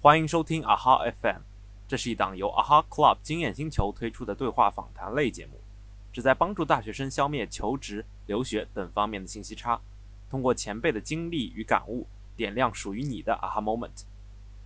[0.00, 1.40] 欢迎收听 AHA FM，
[1.88, 5.58] 这是一档由 AHA Club 经验星球推出的对话访谈类节目，
[6.12, 9.80] 旨在帮助大学生消灭求职、留学等方面的信息差，
[10.30, 12.06] 通过前辈的经历与感悟，
[12.36, 14.04] 点亮属于你的 AHA Moment。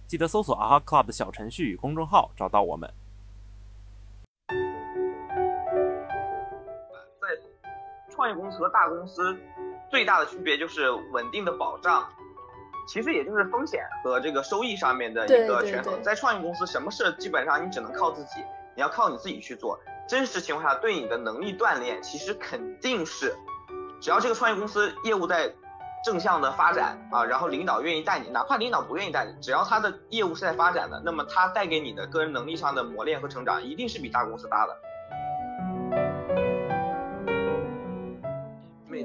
[0.06, 2.92] 记得搜索 AHA Club 的小程序与公众号，找到我们。
[7.19, 7.26] 在
[8.10, 9.35] 创业公司和大公司
[9.90, 12.06] 最大的区别就是稳定的保障，
[12.87, 16.02] 其实也就是风险和这个收益上面的一个权衡。
[16.02, 18.41] 在创业公司，什么事基本上你只能靠自己，
[18.74, 19.79] 你要靠你自己去做。
[20.09, 23.34] 真实情况下，对你的能力锻炼，其实肯定是，
[24.01, 25.55] 只要这个创业公司业务在
[26.05, 34.77] 正向的发展啊，然后领导愿意带你，哪怕领导不愿意带你，只要他的业务是在发展的，那么他带给你的个人能力上的磨练和成长，一定是比大公司大的。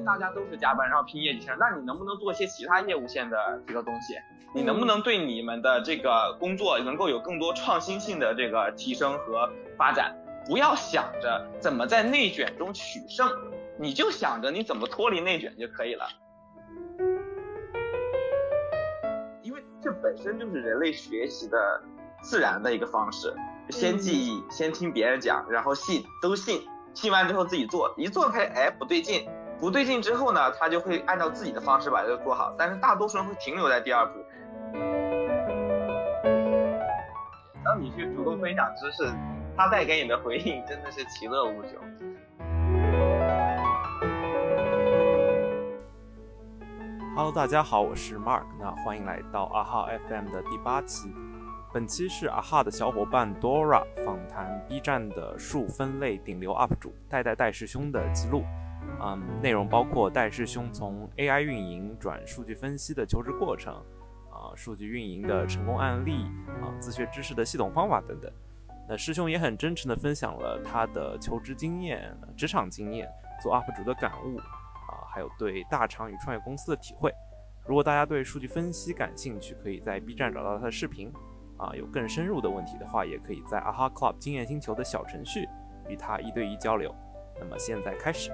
[0.08, 4.16] 大家都是加班，然后拼业绩线，那你能不能做一些其他业务线的这个东西？
[4.56, 10.16] 你能不能对你们的这个工作能够有更多创新性的这个提升和发展？
[10.48, 13.30] 不要想着怎么在内卷中取胜，
[13.78, 16.08] 你就想着你怎么脱离内卷就可以了。
[19.44, 21.82] 因为这本身就是人类学习的
[22.22, 23.36] 自然的一个方式，
[23.70, 34.24] 先记忆，先听别人讲，然后信，都信，信完之后自己做，一做开，哎，不对劲，不对劲之后呢，他就会按照自己的方式把这个做好，但是大多数人会停留在第二步。
[37.66, 39.12] 当你去主动分享知识，
[39.58, 41.72] 他带给你的回应真的是其乐无穷。
[47.16, 51.12] Hello，大家好，我是 Mark，那欢迎来到 AHA FM 的第八期。
[51.74, 58.44] 本期是 AHA 的小伙伴 Dora 访谈 B 站的数分类顶流 UP 主戴戴戴师兄的记录。
[59.02, 63.74] 嗯，内容包括戴师兄从 AI 运营转数据分析的求职过程，
[64.32, 66.26] 啊、数据运营的成功案例，
[66.62, 68.32] 啊、自学知识的系统方法等等。
[68.90, 73.08] 那师兄也很真诚地分享了他的求职经验、职场经验、
[73.42, 77.14] 做 UP 主的感悟，啊，还有对大厂与创业公司的体会。
[77.66, 81.12] 如果大家对数据分析感兴趣，可以在 B 站找到他的视频。
[81.58, 85.50] 啊，有更深入的问题的话，也可以在 AHA Club 经验星球的小程序
[85.90, 86.94] 与他一对一交流。
[87.40, 88.30] 那么现在开始。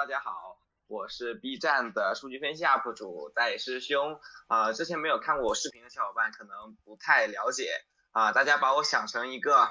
[0.00, 0.56] 大家好，
[0.86, 4.18] 我是 B 站的数据分析 UP 主戴师兄。
[4.46, 7.70] 啊、之前没有看过我视频的小伙伴可能不太了解
[8.12, 9.68] 啊、大家把我想成一个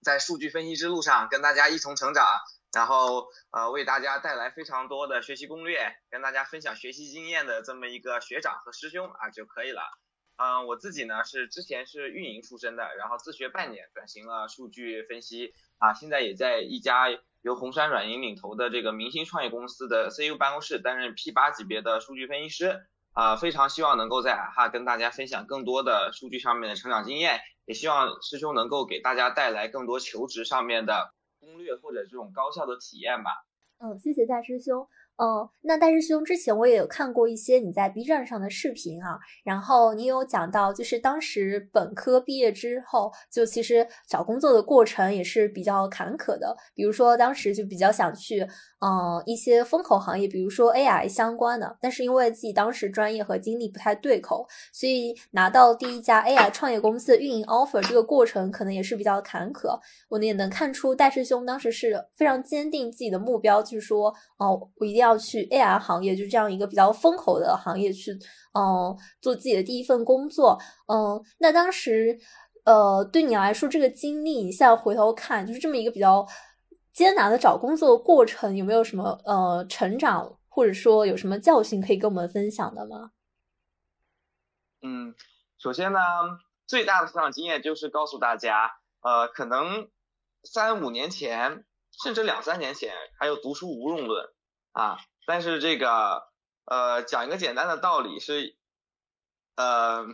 [0.00, 2.26] 在数据分析之路上跟大家一同成长，
[2.72, 9.82] 然后呃为大家带来非常多的学习攻略，跟大家分享学习经验的这么一个学长和师兄啊就可以了。
[10.36, 17.10] 嗯、我自己呢是之前是运营出身的，然后自学半年转型了数据分析啊，现在也在一家
[17.42, 33.44] 由红杉软银领投的这个明星创业公司的 CEO 办公室担任 P 八级别的数据分析师啊，非常希望能够在哈跟大家分享更多的数据上面的成长经验，也希望师兄能够给大家带来更多求职上面的攻略或者这种高效的体验吧。
[33.78, 34.86] 嗯，谢谢大师兄。
[35.16, 46.56] 嗯，那大师兄之前我也有看过一些你在 B 站上的视频啊，然后你有讲到，就是当时本科毕业之后，就其实找工作的过程也是比较坎坷的。
[46.74, 48.40] 比如说当时就比较想去，
[48.80, 59.78] 嗯，一些风口行业，比如说 AI 相关的，但是因为自己当时专业和经历不太对口，所以拿到第一家 AI 创业公司的运营 offer 这个过程可能也是比较坎坷。
[60.08, 68.12] 我也能看出戴师兄当时是非常坚定自己的目标，就是说，哦，我一定要要去 AI 行业，就这样一个比较风口的行业去，
[68.54, 70.58] 嗯，做自己的第一份工作。
[70.86, 72.18] 嗯，那当时，
[72.64, 76.26] 呃，对你来说这个经历，你现在回头看，就是这么一个比较
[76.92, 83.10] 艰难的找工作的过程，有没有什么呃成长，或者说有什么教训可以跟我们分享的吗？
[84.80, 85.14] 嗯，
[85.58, 85.98] 首先呢，
[86.66, 89.88] 最大的成长经验就是告诉大家，呃，可能
[90.44, 91.64] 三五年前，
[92.02, 94.26] 甚至两三年前，还有读书无用论
[94.72, 94.98] 啊。
[95.26, 96.24] 但是这个，
[96.64, 98.56] 呃，讲一个简单的道理是，
[99.56, 100.04] 呃，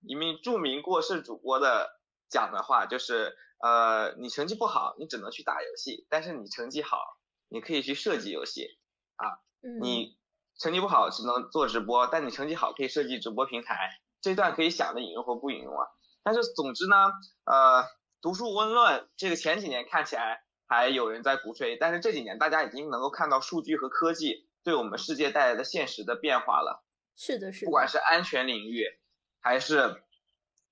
[0.00, 6.98] 一名著名过世主播的讲的话就是，呃，你成绩不好，你只能去打游戏；但是你成绩好，
[7.48, 8.78] 你可以去设计游戏。
[9.16, 9.38] 啊，
[9.80, 10.18] 你
[10.58, 13.90] 成绩不好只能做直播，但你成绩好可以设计直播平台，
[14.20, 15.86] 这段可以想着引用或不引用啊。
[16.22, 16.96] 但是总之呢，
[17.44, 17.84] 呃，
[18.20, 26.84] 读书温论这个前几年看起来还有人在鼓吹，但是这几年大家已经能够看到数据和科技对我们世界带来的现实的变化了。
[27.16, 28.86] 是的，是的，不管是安全领域，
[29.40, 30.02] 还是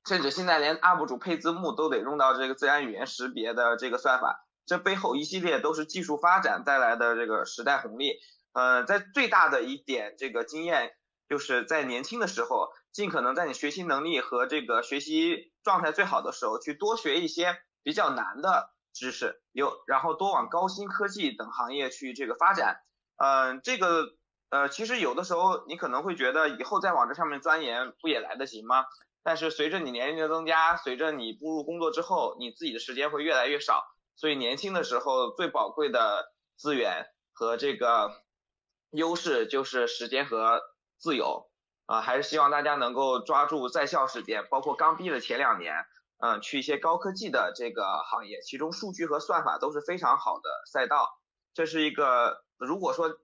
[0.07, 8.15] 甚至现在连 UP 主配字幕都得用到这个自然语言识别的这个算法，这背后一系列都是技术发展带来的这个时代红利。
[8.55, 10.93] 呃，在最大的一点这个经验
[11.29, 22.81] 就是在年轻的时候，尽可能在你学习能力和这个学习状态最好的时候，去多学一些比较难的知识，有然后多往高新科技等行业去这个发展。
[23.17, 24.15] 嗯，这个
[24.51, 28.85] 呃，其实有的时候你可能会觉得以后再往这上面钻研不也来得及吗？
[29.23, 33.85] 但是随着你年龄的增加，随着你步入工作之后，你自己的时间会越来越少，
[34.17, 38.11] 所以年轻的时候最宝贵的资源和这个
[38.91, 40.61] 优势就是时间和
[40.99, 41.49] 自由
[41.87, 45.87] 啊，还是希望大家能够抓住在校时间，包括刚毕业的前两年，
[46.25, 51.09] 嗯，去一些高科技的这个行业，其中数据和算法都是非常好的赛道，
[51.53, 53.19] 这是一个如果说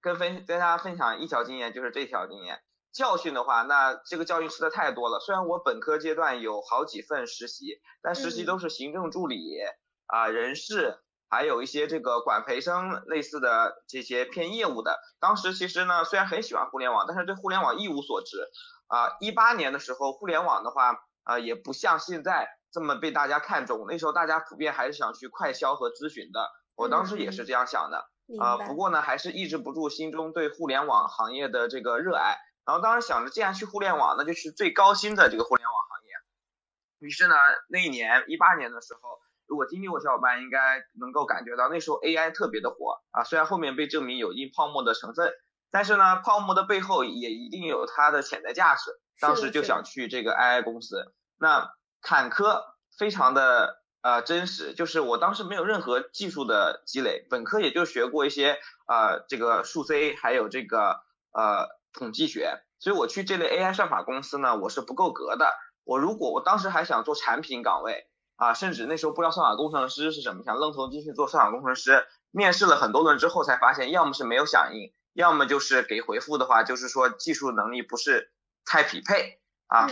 [0.00, 2.62] 跟分跟大家分享一条经验，就是这条经验。
[2.92, 5.18] 教训的话，那这个教训吃的太多了。
[5.18, 9.58] 虽然我本科阶段有好几份实习，但实习都是行政助理
[10.06, 14.98] 啊、人事，还有一些这个管培生类似的这些偏业务的。
[15.18, 18.38] 当时其实呢，虽然很喜欢互联网，但是对互联网一无所知
[18.86, 19.16] 啊。
[19.20, 23.84] 一八年的时候，互联网的话啊，也不像现在这么被大家看重。
[23.88, 28.06] 那时候大家普遍还是想去快销和咨询的，我当时也是这样想的
[28.40, 28.56] 啊。
[28.58, 32.36] 不过呢，还是抑制不住心中对互联网行业的这个热爱。
[32.64, 37.06] 然后当时想着，既然去互联网，那就去最高薪的这个互联网行业。
[37.06, 37.34] 于是呢，
[37.68, 43.24] 那一年一八年的时候，如果经历过小伙伴应该能够感觉到，那时候 AI 特别的火啊。
[43.24, 45.32] 虽然后面被证明有一定泡沫的成分，
[45.70, 48.90] 但是呢，泡沫的背后也一定有它的潜在价值。
[49.20, 51.12] 当时就想去这个 AI 公司。
[51.38, 51.70] 那
[52.02, 52.62] 坎坷
[52.98, 61.00] 非常的呃真实，就是我当时没有任何技术的积累，本科也就学过一些呃这个数 C，还有这个
[61.32, 61.74] 呃。
[61.98, 65.54] 统计学，所以我去这类 AI 算法公司呢，我是不够格的。
[65.82, 78.30] 我如果我当时还想做产品岗位啊，甚至那时候不知道算法工程师是什么，想愣头进去做算法工程师，面试了很多轮之后才发现，要么是没有响应，要么就是给回复的话，就是说技术能力不是
[78.66, 79.88] 太匹配啊。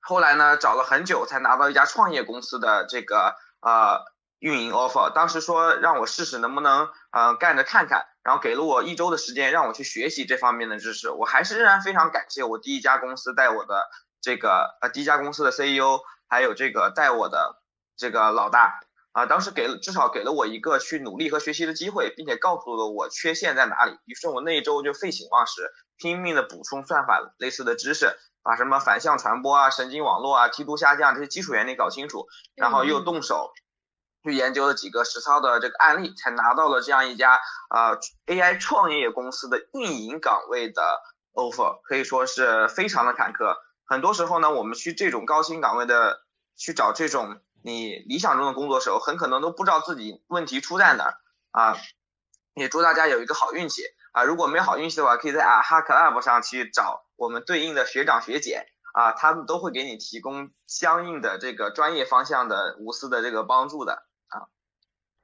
[0.00, 4.00] 后来呢，找了很久才拿到一家创业公司的这个呃
[4.40, 8.06] 运营 offer，当时说让我试试能不能呃干着看看。
[8.24, 11.10] 然后给了我一周的时间，让我去学习这方面的知识。
[11.10, 13.90] 我还是仍然非常感谢我第一家公司带我的
[14.20, 15.98] 这个呃第一家公司的 CEO，
[16.28, 17.60] 还有这个带我的
[17.96, 18.78] 这个老大
[19.12, 23.98] 啊，当时给了至少给了我一个去努力和学习的机会，并且告诉了我缺陷在哪里。
[24.06, 33.52] 于是我那一周就废寝忘食，拼命的补充算法类似的知识，把什么反向传播啊、神经网络啊、梯度下降这些基础原理搞清楚，然后又动手。
[34.24, 40.80] 去研究了几个实操的这个案例，才拿到了这样一家啊 AI 创业公司的运营岗位的
[41.32, 43.56] offer，可以说是非常的坎坷。
[43.84, 46.20] 很多时候呢，我们去这种高薪岗位的
[46.56, 51.14] 去找这种你理想中的工作时候，很可能都不知道自己问题出在哪儿
[51.50, 51.76] 啊。
[52.54, 53.80] 也祝大家有一个好运气
[54.12, 54.24] 啊！
[54.24, 64.52] 如果没好运气的话，可以在啊哈 club 上去找我们对应的学长学姐啊，他们都会给你提供相应的这个专业方向的无私的这个帮助的啊。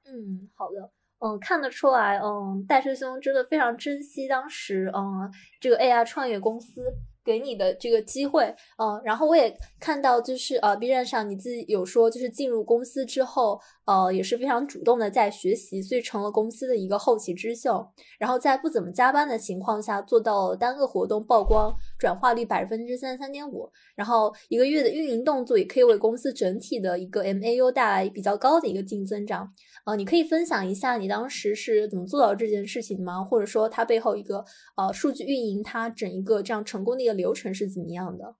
[0.05, 5.31] 嗯，好的，嗯，看得出来，嗯，戴师兄真的非常珍惜当时，嗯，
[5.61, 6.81] 这个 AI 创业公司。
[7.29, 8.43] 给你的这个机会，
[8.79, 17.83] 嗯，然后我也看到，就是呃，B 站上你自己有说，就是进入公司之后，呃，也是非常主动的在学习，所以成了公司的一个后起之秀。
[18.19, 29.51] 然后在不怎么加班的情况下，做到了单个活动曝光转化率百分之三十三点五，然后一个月的运营动作也可以为公司整体的一个 MAU 带来比较高的一个净增长。
[29.85, 33.23] 呃，你可以分享一下你当时是怎么做到这件事情吗？
[33.23, 34.45] 或者说它背后一个
[34.77, 38.35] 呃数据运营它整一个这样成功的一个流程是怎么样的？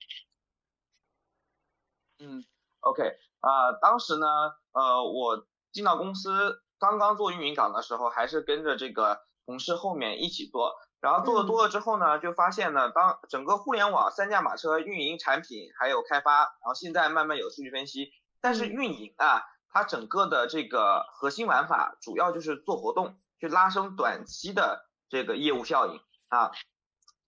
[2.20, 2.44] 嗯
[2.82, 3.02] ，OK，
[3.40, 4.28] 啊，当时呢，
[4.72, 19.44] 呃，我进到公司刚刚做运营岗的时候，还是跟着这个同事后面一起做，然后做的多了之后呢，就发现呢，当整个互联网三驾马车运营产品还有开发，然后现在慢慢有数据分析，但是运营啊。
[19.72, 26.50] 它整个的这个核心玩法主要就是做活动，去拉升短期的这个业务效应啊，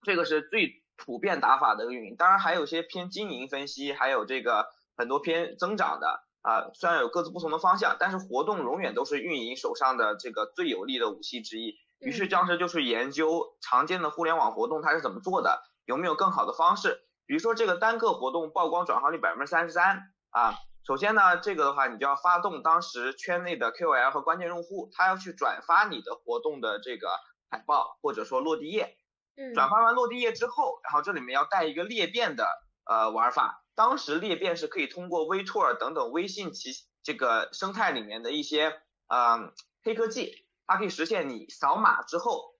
[0.02, 2.16] 这个是最普遍打法的一个运营。
[2.16, 4.68] 当然还有一些偏经营分析，还有这个
[4.98, 11.76] 很多偏增长的啊，虽然有各自不同的方向，但是活动永远都是运营手上的这个最有力的武器之一。
[12.00, 20.56] 于是当时就是研究常见的互联网活动它是怎么做的，有没有更好的方式，比如说这个单个活动曝光转化率百分之三十三啊。
[20.84, 27.20] 首先呢，这个的话，你就要发动当时圈内的 KOL 和关键用户，他要去转发你的活动的这个
[27.52, 28.98] 海报或者说落地页。
[29.38, 29.54] 嗯。
[29.54, 32.48] 转发完落地页之后，然后这里面要带一个裂变的
[32.86, 33.61] 呃玩法。
[33.76, 36.72] 当时裂变是可以通过微拓等等微信其
[37.04, 42.56] 这个生态里面的一些呃黑科技，它可以实现你扫码之后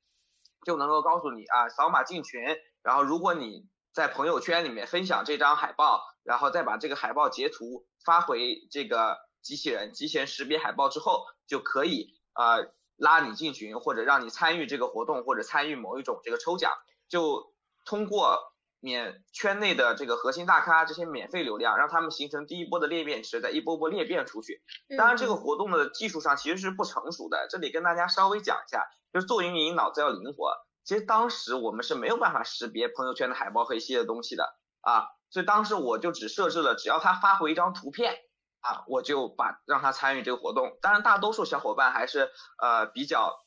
[0.66, 2.42] 就能够告诉你啊，扫码进群
[2.82, 16.72] 然后如果你在朋友圈里面分享这张海报，然后再把这个海报截图发回这个机器人，机器人识别海报之后，就可以呃拉你进群，或者让你参与这个活动，或者参与某一种这个抽奖，
[17.10, 17.54] 就
[17.84, 18.51] 通过
[18.82, 24.62] 免圈内的这个核心大咖这些免费流量，让他们形成第一波的裂变池，再一波波裂变出去。
[24.98, 28.84] 当然，这个活动的技术上其实是不成熟的，这里跟大家稍微讲一下，
[29.14, 30.54] 就是做运营脑子要灵活。
[30.84, 34.44] 其实当时我们是没有办法识别朋友圈的海报和一系列东西的
[34.82, 38.16] 啊，所以当时我就只设置了，只要他发回一张图片
[38.62, 40.80] 啊，我就把让他参与这个活动。
[40.82, 43.38] 当然，大多数小伙伴还是呃比较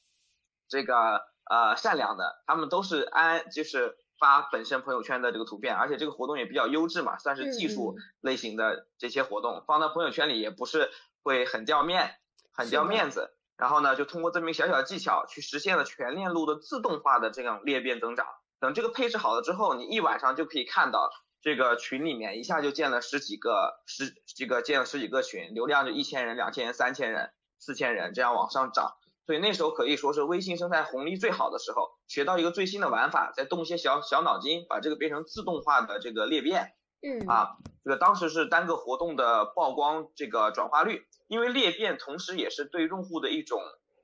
[0.68, 10.90] 这个呃善良的，他们都是安就是发本身朋友圈的这个图片，而且这个活动也比较优质嘛，算是技术类型的这些活动，放到朋友圈里也不是
[11.22, 12.14] 会很掉面，
[12.50, 13.36] 很掉面子。
[13.58, 18.26] 然后呢，就通过这么一个小小的技巧，去实现了全链路的自动化的这样裂变增长。
[18.60, 21.10] 等这个配置好了之后，你一晚上就可以看到
[21.42, 28.94] 这个群里面一下就建了十几个、十几个建了十几个群，流量就一千人、两千人、三千人、四千人这样往上涨。
[29.26, 36.74] 所以那时候可以说是微信生态红利最好的时候，学到一个最新的玩法，再动一些小小脑筋，把这个变成自动化的这个裂变。
[37.02, 41.06] 嗯啊，这个当时是单个活动的曝光这个转化率。
[41.26, 43.60] 因为裂变同时也是对用户的一种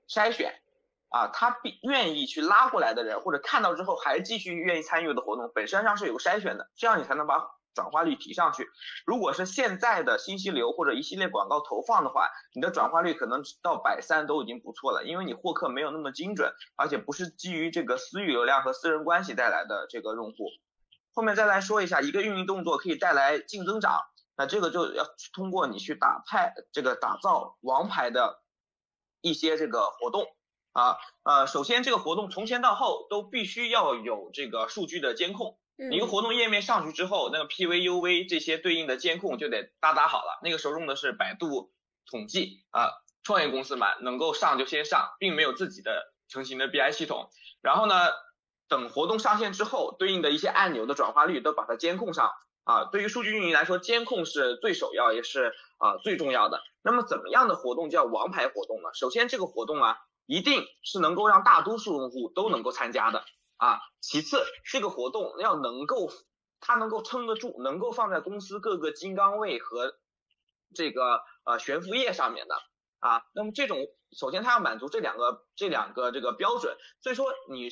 [0.09, 0.55] 筛选
[1.11, 7.39] 啊，他必愿意去拉过来的人，或者看到之后还继续愿意参与的活动，本身上是有筛选的，这样你才能把
[7.75, 8.67] 转化率提上去。
[9.07, 20.51] 如果是现在的信息流或者一系列广告投放的话，你的转化率可能到百三都已经不错了，因为你获客没有那么精准，而且不是基于这个私域流量和私人关系带来的这个用户。
[21.13, 24.01] 后面再来说一下，一个运营动作可以带来净增长。
[24.37, 28.43] 那这个就要通过你去打派这个打造王牌的
[29.21, 30.25] 一些这个活动
[30.73, 35.59] 啊，呃，首先这个活动从前到后都必须要有这个数据的监控，
[35.91, 40.39] 一个活动页面上去之后，那个 PV、UV 这些对应的监控就得搭搭好了。
[40.43, 41.73] 那个时候用的是百度
[42.11, 42.91] 统计啊，
[43.23, 47.31] 创业公司嘛，能够上就先上，并没有自己的成型的 BI 系统。
[47.63, 47.95] 然后呢，
[48.69, 52.31] 等活动上线之后，对应的一些按钮的转化率都把它监控上。
[52.65, 56.63] 啊，对于数据运营来说，监控是最首要也是啊最重要的。
[56.83, 58.91] 那么怎么样的活动叫王牌活动呢？
[58.95, 59.97] 首先这个活动啊，
[60.27, 63.25] 一定是能够让大多数用户都能够参加的
[63.61, 63.79] 啊。
[64.01, 66.11] 其次这个活动要能够
[66.59, 69.95] 它能够撑得住，能够放在公司各个金刚位和
[70.75, 72.57] 这个呃悬浮页上面的
[72.99, 73.23] 啊。
[73.35, 73.79] 那么这种
[74.11, 77.69] 首先它要满足这两个这两个这个标准，所以说你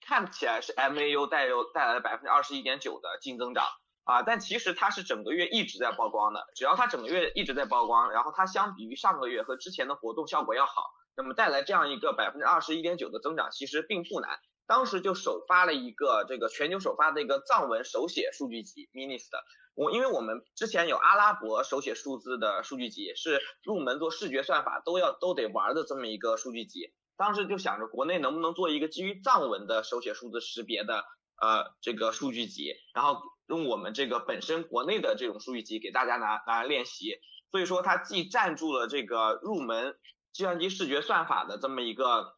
[0.00, 3.66] 看起来是 MAU 带有带来了百分之二十一点九的净增长。
[4.04, 14.40] 啊，但其实它是整个月一直在曝光的，只要它整个月一直在曝光，然后它相比于上个月和之前的活动效果要好，那么带来这样一个百分之二十一点九的增长，其实并不难。
[14.70, 19.42] 当时就首发了一个这个全球首发的一个藏文手写数据集 Minis 的，
[19.74, 31.02] 我因为我们之前有阿拉伯手写数字的数据集，是入门做视觉算法都要都得玩的这么一个数据集，当时就想着国内能不能做一个基于藏文的手写数字识别的
[31.42, 33.20] 呃这个数据集，然后。
[33.50, 37.16] 用我们这个本身国内的这种数据集给大家拿拿来练习，
[37.50, 39.96] 所以说它既占住了这个入门
[40.32, 42.36] 计算机视觉算法的这么一个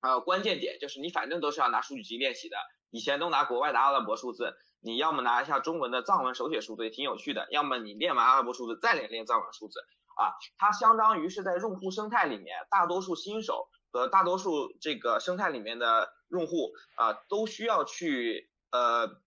[0.00, 2.56] 呃关键点，就是你反正都是要拿数据集练习的，
[2.90, 9.80] 以前都拿国外的阿拉伯数字，你要么拿一下中文的藏文手写数字也挺有趣的，要么你练完阿拉伯数字再练练藏文数字
[10.16, 19.20] 啊，它相当于是在用户生态里面，大多数新手和大多数这个生态里面的用户啊都需要去呃。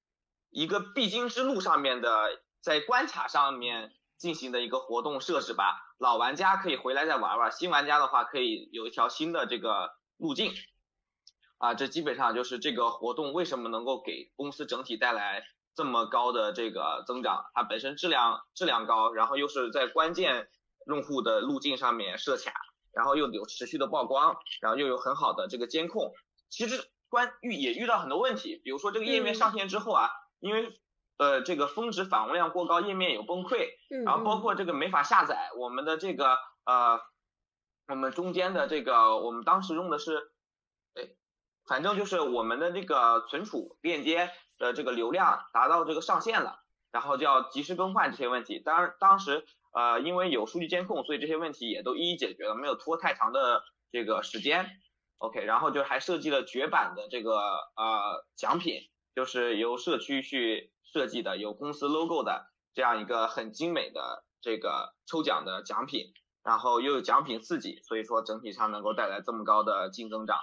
[0.54, 5.80] 一个必经之路上面的，在关卡上面进行的一个活动设置吧。
[5.98, 10.54] 老玩家可以回来再玩玩，新玩家的话可以有一条新的这个路径。
[11.58, 15.44] 啊，这基本上就是这个活动为什么能够给公司整体带来
[15.76, 17.44] 这么高的这个增长。
[17.54, 20.48] 它本身质量质量高，然后又是在关键
[20.88, 22.54] 用户的路径上面设卡，
[22.94, 26.14] 然后又有持续的曝光，然后又有很好的这个监控。
[26.50, 30.10] 其实关遇也遇到很多问题，比如说这个页面上线之后啊。
[30.44, 30.74] 因为
[31.18, 33.68] 呃这个峰值访问量过高，页面有崩溃，
[34.04, 36.36] 然后包括这个没法下载，我们的这个
[36.66, 37.00] 呃
[37.92, 40.32] 我们中间的这个我们当时用的是，
[40.96, 41.10] 哎，
[41.68, 48.60] 反正就是我们的这个存储链接的这个流量达到这个上限了，然后就要及时更换这些问题。
[48.60, 54.70] 当然当时呃因为有数据监控，所以这些问题也都一一解决了，没有拖太长的这个时间。
[55.18, 57.38] OK，然后就还设计了绝版的这个
[57.76, 58.90] 呃奖品。
[59.14, 70.38] 就是由社区去设计的，有公司 logo 的这样一个很精美的这个抽奖的奖品，然后又有奖品刺激，所以说整体上能够带来这么高的净增长。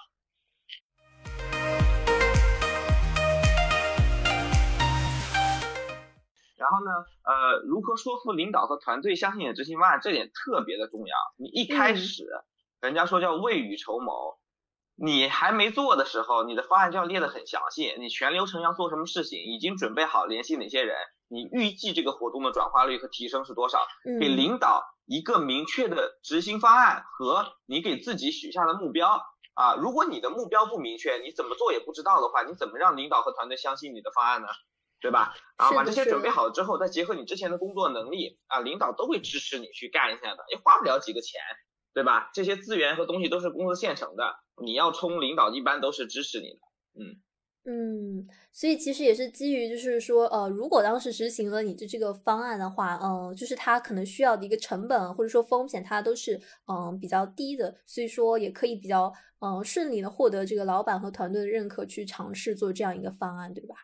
[6.57, 6.91] 然后呢，
[7.25, 11.17] 呃，如何说服领导和团队相信你的执行方案，这点特别的重要。
[11.37, 12.27] 你一开始，
[12.81, 14.39] 人家说叫未雨绸缪，
[14.95, 20.97] 你还没做的时候，你的方案就要列得很详细，你全流程要做什么事情，已经准备好联系哪些人，
[21.29, 23.79] 你预计这个活动的转化率和提升是多少，
[24.21, 29.23] 给领导一个明确的执行方案和你给自己许下的目标
[29.55, 29.75] 啊。
[29.75, 34.49] 如果你的目标不明确，你怎么做也不知道的话，你怎么让领导和团队相信你的方案呢？
[35.01, 35.35] 对吧？
[35.57, 41.41] 然后把这些准备好之后，再结合你之前的工作能力啊，领导都会支持你去干一下的，也花不了几个钱，
[41.95, 42.31] 对吧？
[42.35, 46.59] 这些资源和东西都是公司现成的，你要冲，领导一般都是支持你的。
[47.01, 47.23] 嗯
[47.71, 63.75] 嗯，所以其实也是基于就是说，呃，如果当时执行了你的这个方案的话，嗯，就是它可能需要的一个成本或者说风险，它都是嗯比较低的，所以说也可以比较嗯顺利的获得这个老板和团队的认可，去尝试做这样一个方案，对吧？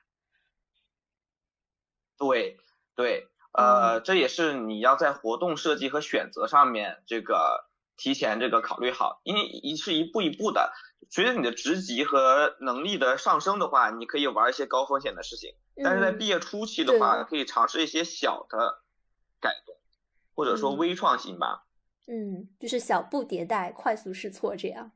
[2.16, 2.56] 对
[2.94, 10.72] 对，呃，这也是你要在活动设计和选择上面这个提前这个考虑好，因为一是一步一步的，
[11.10, 18.82] 随着你的职级和能力的上升的话，你可以玩一些高风险的事情，但是在毕业初期的话，可以尝试一些小的
[19.40, 19.76] 改动，
[20.34, 21.66] 或者说微创新吧。
[22.06, 24.92] 嗯，就是小步迭代，快速试错这样。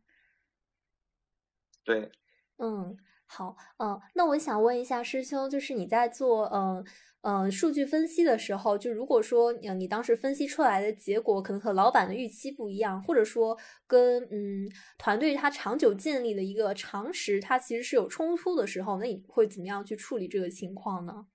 [1.85, 2.11] 对。
[2.59, 6.85] 嗯，好，嗯，那我想问一下师兄，就是你在做，嗯。
[7.23, 13.59] 嗯，数据分析的时候，就如果说你你当时分析出来的结果可能和老板的预期不一样，或者说
[13.89, 21.27] 跟嗯团队他长久建立的一个常识，它其实是有冲突的时候，那你会怎么样去处理这个情况呢？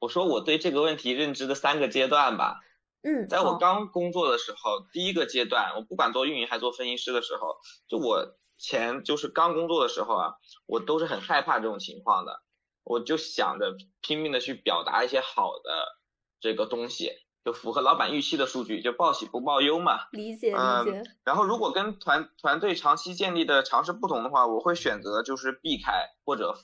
[0.00, 2.60] 我说我对这个问题认知的三个阶段吧。
[3.02, 7.54] 嗯，在我刚工作的时候，第一个阶段，我不管做运营还做分析师的时候，
[7.88, 10.32] 就我前就是刚工作的时候啊，
[10.66, 12.42] 我都是很害怕这种情况的。
[12.86, 15.98] 我就想着拼命的去表达一些好的
[16.40, 17.10] 这个东西，
[17.44, 20.06] 就符合老板预期的数据，就报喜不报忧嘛。
[20.12, 21.02] 理解理解。
[21.24, 26.56] 然后如果跟团团队长期建立的常识不同的话，我会选择就是避开或者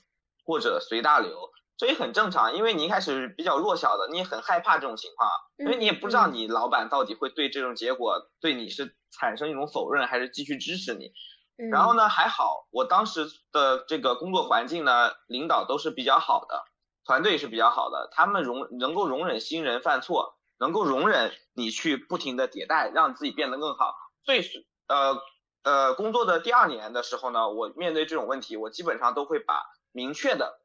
[0.45, 11.11] 或者随大流，这也很正常，因为你一开始比较弱小的，你也很害怕这种情况，因为你也不知道你老板到底会对这种结果对你是产生一种否认，还是继续支持你。
[11.55, 16.63] 然后呢，还好，我当时的这个工作环境呢，领导都是比较好的，
[17.05, 23.93] 团队是比较好的，他们容能够容忍新人犯错，能够容忍你去不停的迭代，让自己变得更好。
[24.25, 25.21] 所以是呃
[25.63, 30.59] 呃，工作的第二年的时候呢，我面对这种问题，我基本上都会把明确的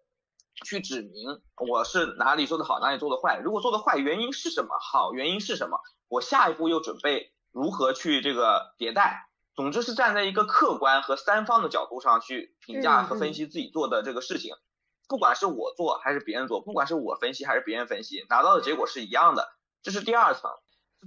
[0.65, 3.39] 去指明我是哪里做的好，哪里做的坏。
[3.39, 4.77] 如果做的坏，原因是什么？
[4.81, 5.79] 好，原因是什么？
[6.09, 9.28] 我下一步又准备如何去这个迭代？
[9.59, 14.55] 总之是站在一个客观和三方的角度上去评价和分析自己做的这个事情，
[15.09, 19.49] 不管是我做还是别人做，不管是我分析还是别人分析，拿到的结果是一样的。
[19.83, 20.49] 这是第二层。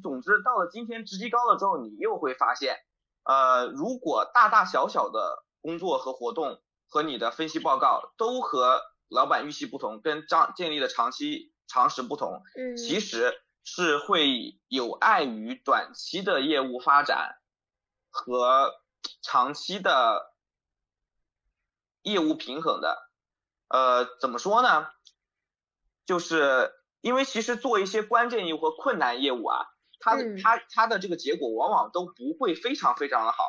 [0.04, 2.76] 总之到了今天职级高了之后，你又会发现，
[3.24, 6.60] 呃，如果大大小小的工作和活动
[6.90, 13.34] 和你的分析报告都和老板预期不同，跟张建立的长期常识不同，嗯，其实
[13.64, 17.38] 是会有碍于短期的业务发展。
[18.12, 18.74] 和
[19.24, 20.34] 长期的
[22.04, 22.98] 业务平衡的，
[23.70, 24.88] 呃，怎么说呢？
[26.06, 29.66] 就是因为其实做一些关键业务和困难业务啊，
[30.00, 33.46] 它的它它的这个结果往往都不会非常非常的好，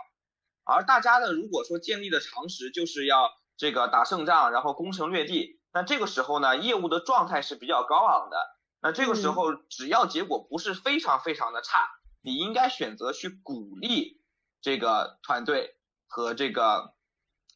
[0.64, 8.36] 而大家呢，如果说建立的常识就是要这个打胜仗，然后攻城略地，那这个时候呢，业务的状态是比较高昂的，
[8.80, 11.88] 那这个时候只要结果不是非常非常的差，
[12.20, 14.21] 你应该选择去鼓励。
[14.62, 15.74] 这个团队
[16.06, 16.94] 和这个，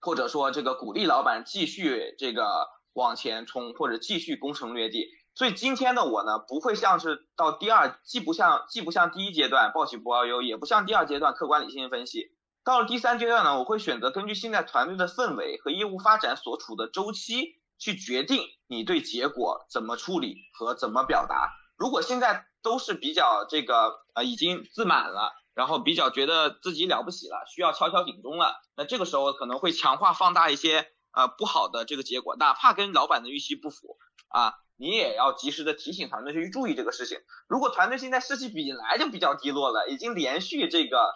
[0.01, 5.07] 或者说这个鼓励老板继续这个往前冲，或者继续攻城略地。
[5.35, 12.33] 所以今天的我呢，不会像是到第二，既不像既不像第一阶段报喜不报忧，也不像第二阶段客观理性分析。
[12.65, 21.53] 到了第三阶段呢，我会选择根据现在团队的氛围和业务发展所处的周期去决定你对结果怎么处理和怎么表达。
[21.77, 25.33] 如果现在都是比较这个呃已经自满了。
[25.57, 33.97] 然后比较觉得自己了不起了，需要敲敲警钟了，那这个时候可能会强化放大一些呃不好的这个结果，哪怕跟老板的预期不符
[34.29, 37.21] 啊，你也要及时的提醒团队去注意这个事情。
[37.49, 41.15] 如果团队现在士气本来就比较低落了，已经连续这个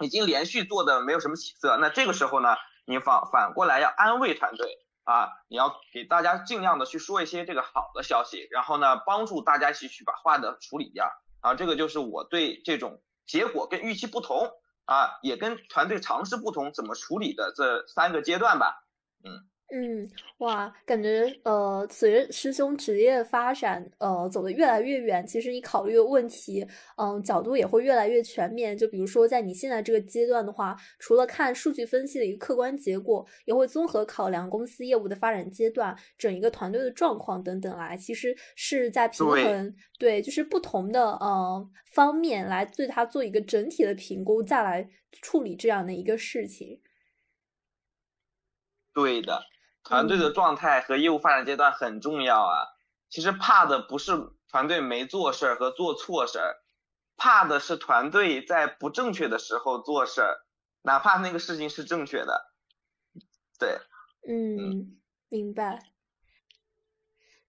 [0.00, 13.00] 已经连续做的没有什么起色，那这个时候呢，你反反过来要安慰团队啊，你要给大家尽量的去说一些这个好的消息，然后呢帮助大家去去把坏的处理掉啊，这个就是我对这种。
[13.26, 14.50] 结果跟预期不同
[14.84, 18.84] 啊，也跟团队尝试不同，怎么处理的这三个阶段吧，
[19.24, 19.48] 嗯。
[19.68, 26.64] 嗯，哇，感觉呃，随着师兄职业发展，呃，走得越来越远，其实你考虑的问题，
[26.96, 28.78] 嗯，角度也会越来越全面。
[28.78, 46.80] 就比如说，在你现在这个阶段的话，除了看数据分析的一个客观结果，也会综合考量公司业务的发展阶段、整一个团队的状况等等来，其实是在平衡，对，就是不同的呃方面来对它做一个整体的评估，再来处理这样的一个事情。
[48.94, 49.55] 对的。
[49.88, 52.66] 团队的状态和业务发展阶段很重要啊。
[53.08, 54.12] 其实怕的不是
[54.50, 56.56] 团队没做事儿和做错事儿，
[57.16, 60.36] 怕的是团队在不正确的时候做事儿，
[60.82, 62.44] 哪怕那个事情是正确的。
[63.58, 63.78] 对，
[64.28, 65.95] 嗯，明白。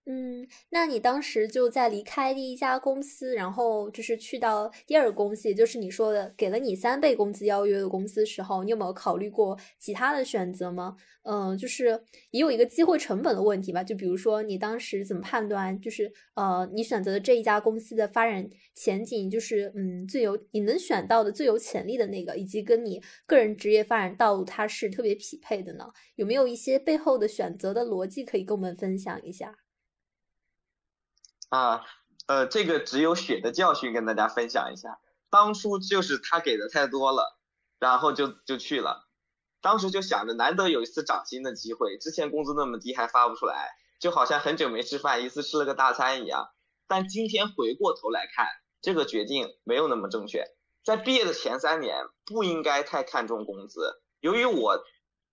[0.09, 10.95] 嗯，那你当时就在离开第一家公司，然后就是去到第二个公司，也就是你说的给了你三倍工资邀约的公司时候，你有没有考虑过其他的选择吗？
[11.23, 13.83] 嗯，就是也有一个机会成本的问题吧。
[13.83, 25.91] 就比如说你当时怎么判断，就是呃，你选择的这一家公司的发展前景，就是嗯，最有你能选到的最有潜力的那个，以及跟你个人职业发展道路它是特别匹配的呢？
[26.15, 29.53] 有没有一些背后的选择的逻辑可以跟我们分享一下？
[31.49, 31.85] 啊，
[32.27, 34.99] 呃，这个只有血的教训跟大家分享一下。
[35.29, 37.37] 当初就是他给的太多了，
[37.79, 39.07] 然后就就去了。
[39.61, 46.49] 当时就想着难得有一次涨薪的机会，之前工资那么低还发不出来，就好像很久没吃饭，一次吃了个大餐一样。
[46.87, 48.47] 但今天回过头来看，
[48.81, 50.45] 这个决定没有那么正确。
[50.83, 54.83] 在毕业的前三年不应该太看重工资，由于我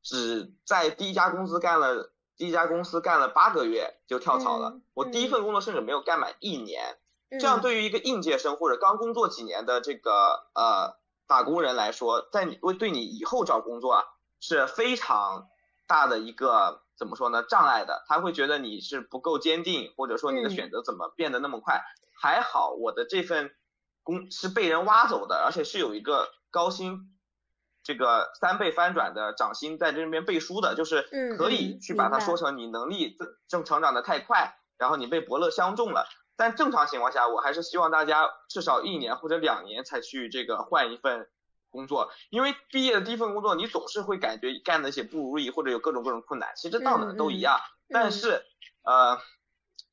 [0.03, 2.14] 只在第一家公司干了。
[2.37, 6.99] 第一家公司干了八个月就跳槽了，我第一份工作甚至没有干满一年，
[7.41, 14.05] 这样对于一个应届生或者刚工作几年的这个呃打工人来说，在你为对你以后找工作啊
[14.41, 15.47] 是非常
[15.87, 21.83] 大的一个怎么说呢障碍的，他会觉得你是不够坚定，或者说你的选择怎么变得那么快？
[22.21, 23.55] 还好我的这份
[24.03, 27.14] 工是被人挖走的，而且是有一个高薪。
[27.85, 31.03] 这个三倍翻转的掌心在这边背书的，就是
[31.37, 33.17] 可以去把它说成你能力
[33.47, 36.07] 正成长的太快，然后你被伯乐相中了。
[36.35, 41.29] 但正常情况下，我还是希望大家至少一年或者两年才去这个换一份
[41.69, 47.61] 工作，因为毕业的第一份工作你总是会感觉干的些不如意或者有各种各种困难，其实到哪都一样。
[47.91, 48.45] 但是
[48.83, 49.21] 呃，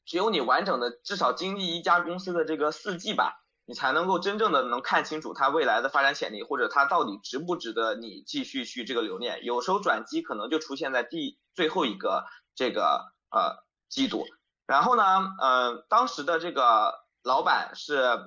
[0.05, 3.40] 只有你完整的至少经历一家公司的这个四季吧。
[3.71, 9.45] 你才能够真正的能看清楚它未来的发展潜力，或者它到底值不值得你继续去这个留念。
[9.45, 14.25] 有时候转机可能就出现在第最后一个这个呃季度。
[14.67, 15.03] 然后呢，
[15.39, 18.19] 呃，当时的这个老板是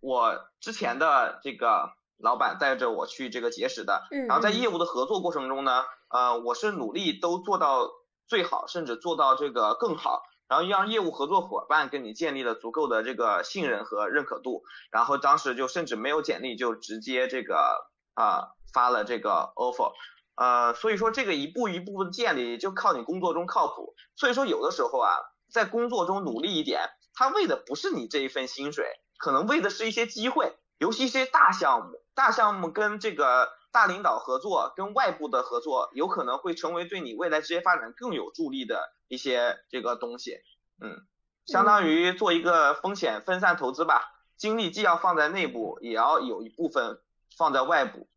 [0.00, 4.04] 我之前的这个老板带着我去这个结识的。
[4.26, 7.90] 然后在业务的合作过程中呢，呃，我是努力都做到
[8.26, 10.22] 最好，甚至做到这个更好。
[10.48, 19.92] 然后让业务合作伙伴跟你建立了足够的这个信任和认可度，然后当时就甚至没有简历就直接这个啊发了这个 offer，
[20.36, 25.16] 呃所以说这个一步一步的建立就靠你工作中靠谱，所以说有的时候啊
[25.50, 28.86] 在工作中努力一点，他为的不是你这一份薪水，
[29.18, 38.94] 可能为的是一些机会，尤其一些大项目，大项目跟这个大领导合作，跟外部的合作，有可能会成为对你未来职业发展更有助力的。
[39.06, 40.38] 一些这个东西，
[40.80, 41.06] 嗯，
[41.44, 44.00] 相当于做一个风险分散投资吧，
[44.36, 47.00] 精力既要放在内部，也要有一部分
[47.36, 48.08] 放在外部。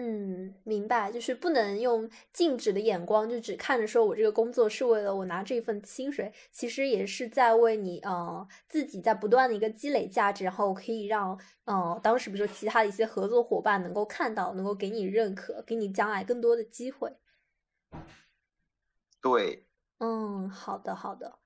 [0.00, 17.16] 嗯，明白，就是不能用静止的眼光，就只看着说我这个工作是为了我拿这份薪水，其实也是在为你，呃，自己在不断的一个积累价值，然后可以让，呃，当时比如说其他的一些合作伙伴能够看到，能够给你认可，给你将来更多的机会。
[19.20, 19.64] 对。
[19.98, 21.40] 嗯，好的好的，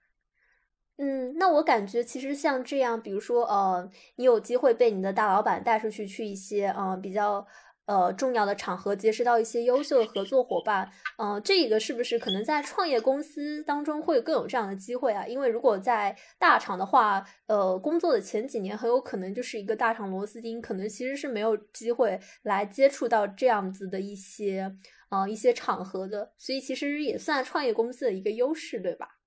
[0.98, 7.46] 嗯，那我感觉其实像这样，比如说呃，你有机会被你的大老板带出去去一些呃比较
[7.86, 15.26] 呃重要的场合，结识到一些优秀的合作伙伴，嗯，这个是不是可能在创业公司当中会更有这样的机会啊？
[15.26, 24.76] 因为如果在大厂的话，呃，工作的前几年很有可能就是一个大厂螺丝钉，可能其实是没有机会来接触到这样子的一些。
[25.12, 29.18] 啊，一些场合的，所以其实也算创业公司的一个优势，对吧？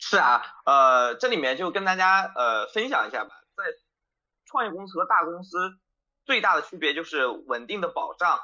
[0.00, 3.62] 是啊，呃，这里面就跟大家呃分享一下吧，在
[4.44, 5.56] 创业公司和大公司
[6.26, 8.40] 最大的区别就是稳定的保障，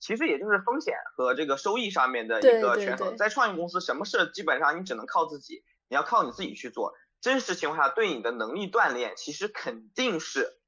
[0.00, 3.16] 其实也就是风险和这个收益上面的一个权衡。
[3.16, 6.94] 在创业公司，什么事基本上你只能靠自己，你要靠你自己去做。
[7.20, 10.58] 真实情况下，对你的能力锻炼，其实肯定是，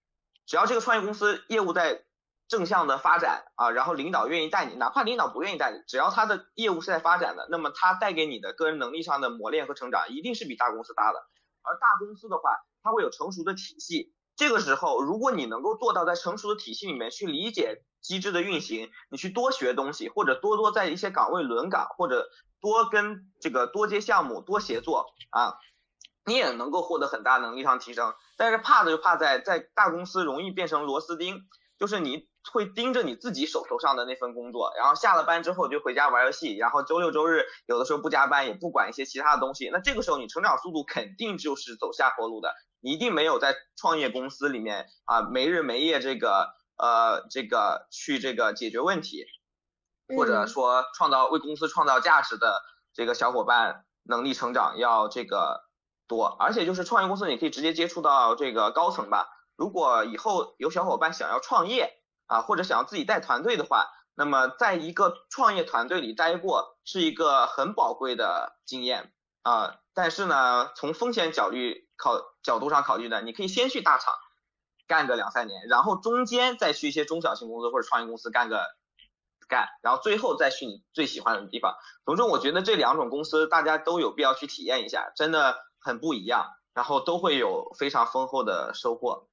[0.47, 2.05] 只要这个创业公司业务在。
[2.49, 11.27] 正向的发展啊，然后领导愿意带你，哪怕领导不愿意带你，只要他的业务是在发展的，那么他带给你的个人能力上的磨练和成长，一定是比大公司大的。
[11.63, 22.29] 而大公司的话，它会有成熟的体系，这个时候如果你能够做到在成熟的体系里面去理解机制的运行，你去多学东西，或者多多在一些岗位轮岗，或者
[22.61, 25.55] 多跟这个多接项目、多协作啊，
[26.25, 28.15] 你也能够获得很大能力上提升。
[28.37, 31.43] 但是怕的就怕在在大公司容易变成螺丝钉，
[31.79, 32.29] 就是你。
[32.53, 39.69] 会盯着你自己手头上的那份工作，然后下了班之后就回家玩游戏，然后周六周日有的时候不加班，也不管一些其他的东西。
[39.73, 49.25] 那这个时候你成长速度肯定就是走下坡路的，你一定没有在创业公司里面啊没日没夜这个呃这个去这个解决问题，
[50.17, 52.63] 或者说创造为公司创造价值的
[52.95, 55.65] 这个小伙伴能力成长要这个
[56.07, 59.29] 多，而且就是创业公司你可以直接接触到这个高层吧。
[59.57, 61.96] 如果以后有小伙伴想要创业，
[62.27, 69.13] 啊，或者想要自己带团队的话，那么在一个创业团队里待过是一个很宝贵的经验
[69.43, 69.77] 啊。
[69.95, 74.15] 但是呢，从风险角虑考角度上考虑呢，你可以先去大厂
[74.87, 78.67] 干个两三年，然后中间再去一些中小型公司或者创业公司干个
[79.49, 81.75] 干，然后最后再去你最喜欢的地方。
[82.05, 89.29] 总之，我觉得这两种公司大家都有必要去体验一下，真的很不一样，然后都会有非常丰厚的收获。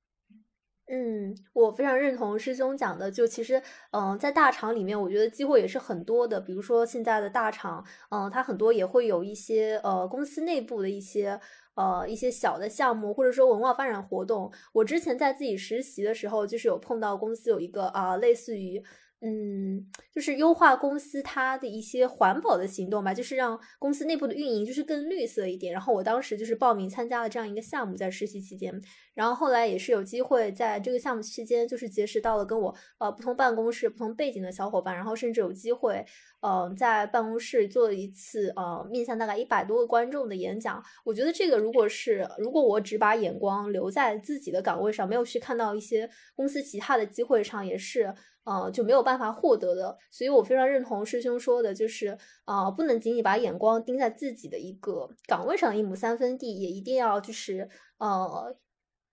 [0.89, 3.09] 嗯，我非常认同师兄讲的。
[3.09, 6.41] 就其实，嗯，在大厂里面，我觉得机会也是很多的。
[6.41, 11.39] 比如说现在的大厂，嗯，它很多也会有一些呃公司内部的一些
[11.75, 14.51] 呃一些小的项目，或者说文化发展活动。
[14.73, 18.83] 我之前在自己实习的时候，就是有碰到公司有一个啊，类似于。
[19.25, 25.71] 嗯，就是优化公司它的一些环保的行动吧，就是让公司内部的运营就是更绿色一点。
[25.71, 28.81] 然后我当时就是报名参加了这样一个项目，在实习期间，
[29.13, 36.05] 然后后来也是有机会在这个项目期间，就是结识到了跟我呃不同办公室、不同背景的小伙伴，然后甚至有机会。
[36.45, 40.83] 嗯，在办公室做了一次呃，面向大概一百多个观众的演讲。
[41.05, 49.97] 我觉得这个，如果是如果我只把眼光留在自己的岗位上，没有去看到一些公司其他的机会上，也是呃就没有办法获得的。
[50.11, 58.57] 所以我非常认同师兄说的，就是呃，不能仅仅把眼光盯在自己的一个岗位上一亩三分地，也一定要就是呃。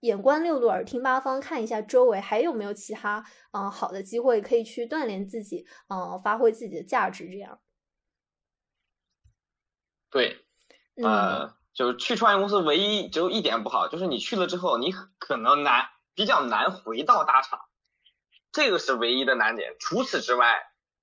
[0.00, 7.28] 眼观六路，耳听八方，看一下周围还有没有其他嗯好的机会可以去锻炼自己，嗯，发挥自己的价值。
[7.28, 7.60] 这样，
[10.08, 10.38] 对，
[11.04, 17.60] 呃，就是去创业公司唯一只有一点不好，就是你去了之后，你可能难，比较难回到大厂，
[18.52, 19.76] 这个是唯一的难点。
[19.78, 20.62] 除此之外，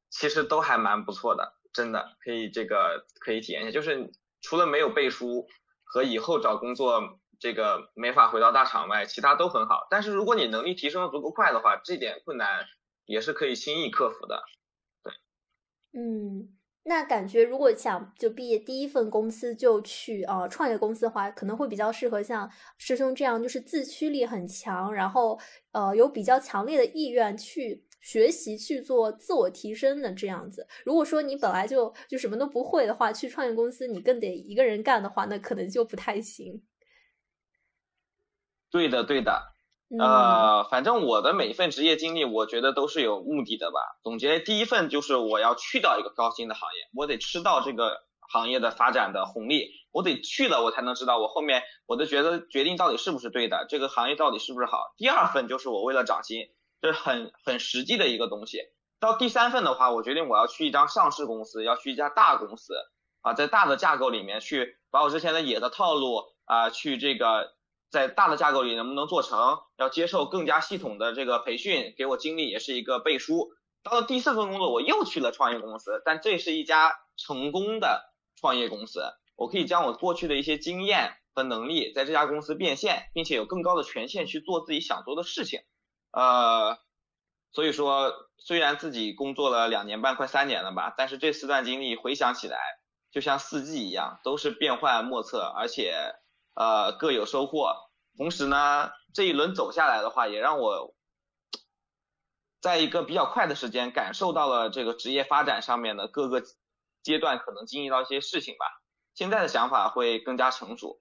[0.10, 3.72] 其实都还蛮不错的，真的可以这个可以体验一下。
[3.72, 5.48] 就是除了没有背书
[5.84, 7.20] 和以后找工作。
[7.40, 9.86] 这个没法回到大厂外，其他都很好。
[9.92, 12.66] 但是如果你能力提升的足够快的话，这点困难
[13.06, 14.44] 也是可以轻易克服的。
[15.04, 15.14] 对，
[15.94, 16.57] 嗯，
[16.88, 25.38] 那感觉如果想就毕业第一份公司就去呃创业公司的话，可能会比较适合像师兄这样，就是自驱力很强，然后
[25.74, 30.66] 呃有比较强烈的意愿去学习去做自我提升的这样子。
[30.86, 36.64] 如果说你本来就就什么都不会的话，去创业公司你更得一个人干的话，那可能就不太行。
[38.72, 39.57] 对的，对的，
[39.98, 43.80] 呃，反正我的每一份职业经历，我觉得都是有目的的吧。
[44.04, 54.94] 总结第一份就是我要去到一个高薪的行业，我得吃到这个行业的发展的红利，我得去了，我才能知道我后面我的觉得决定到底是不是对的，这个行业到底是不是好。
[54.98, 56.50] 第二份就是我为了涨薪，
[56.82, 58.60] 这是很很实际的一个东西。
[59.00, 62.74] 到第三份的话，我决定我要去一张上市公司，要去一家大公司
[63.22, 67.56] 啊，在大的架构里面去把我之前的野的套路啊，去这个。
[67.90, 73.50] 在大的架构里能不能做成，要接受更加系统的这个培训，给我经历也是一个背书。
[73.82, 79.02] 到了第四份工作，我又去了创业公司，但这是一家成功的创业公司，
[79.38, 85.62] 我可以将我过去的一些经验和能力在这家公司变现，并且有更高的权限去做自己想做的事情。
[86.12, 86.78] 呃，
[87.54, 92.60] 所以说虽然自己工作了两年半快三年了吧，但是这四段经历回想起来，
[93.12, 96.14] 就像四季一样，都是变幻莫测，而且。
[96.58, 97.76] 呃，各有收获。
[98.18, 100.96] 同时呢，这一轮走下来的话，也让我
[102.60, 106.42] 在一个比较快的时间感受到了这个职业发展上面的各个
[107.04, 108.66] 阶段可能经历到一些事情吧。
[109.14, 111.00] 现在的想法会更加成熟。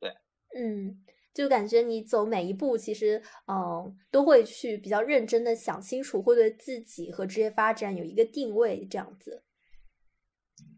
[0.00, 0.16] 对，
[0.58, 9.44] 嗯，就感觉你走每一步，其实嗯，都会去比较认真的想清楚，会对自己和职业发展有一个定位，这样子。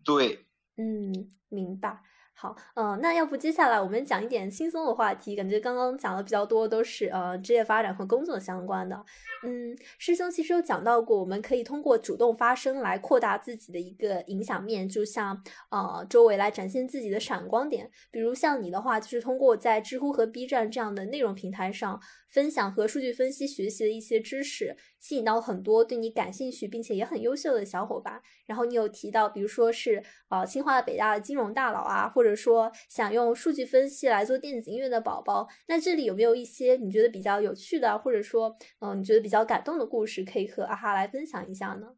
[0.04, 2.02] 对，嗯，明白。
[2.38, 9.02] 好，嗯，那要不接下来我们讲一点轻松的话题，感觉刚刚讲的比较多都是呃职业发展和工作相关的。
[9.42, 17.90] 嗯，师兄其实有讲到过，我们可以通过主动发声来扩大自己的一个影响面，就像呃周围来展现自己的闪光点。
[18.10, 28.20] 比如像你的话，就是通过在知乎和 B 站这样的内容平台上分享和数据分析学习的一些知识，吸引到很多对你感兴趣并且也很优秀的小伙伴。
[28.44, 41.94] 然后你有提到，比如说是呃清华、北大的金融大佬啊，或者说想用数据分析来做电子音乐的宝宝，那这里有没有一些你觉得比较有趣的，或者说嗯你觉得比较感动的故事，可以和阿哈来分享一下呢？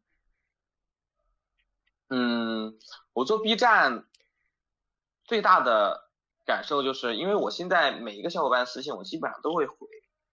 [2.09, 2.77] 嗯，
[3.13, 4.05] 我做 B 站
[5.23, 6.11] 最大的
[6.45, 9.87] 感受就是，因为我现在每一个小伙伴私信我基本上都会回。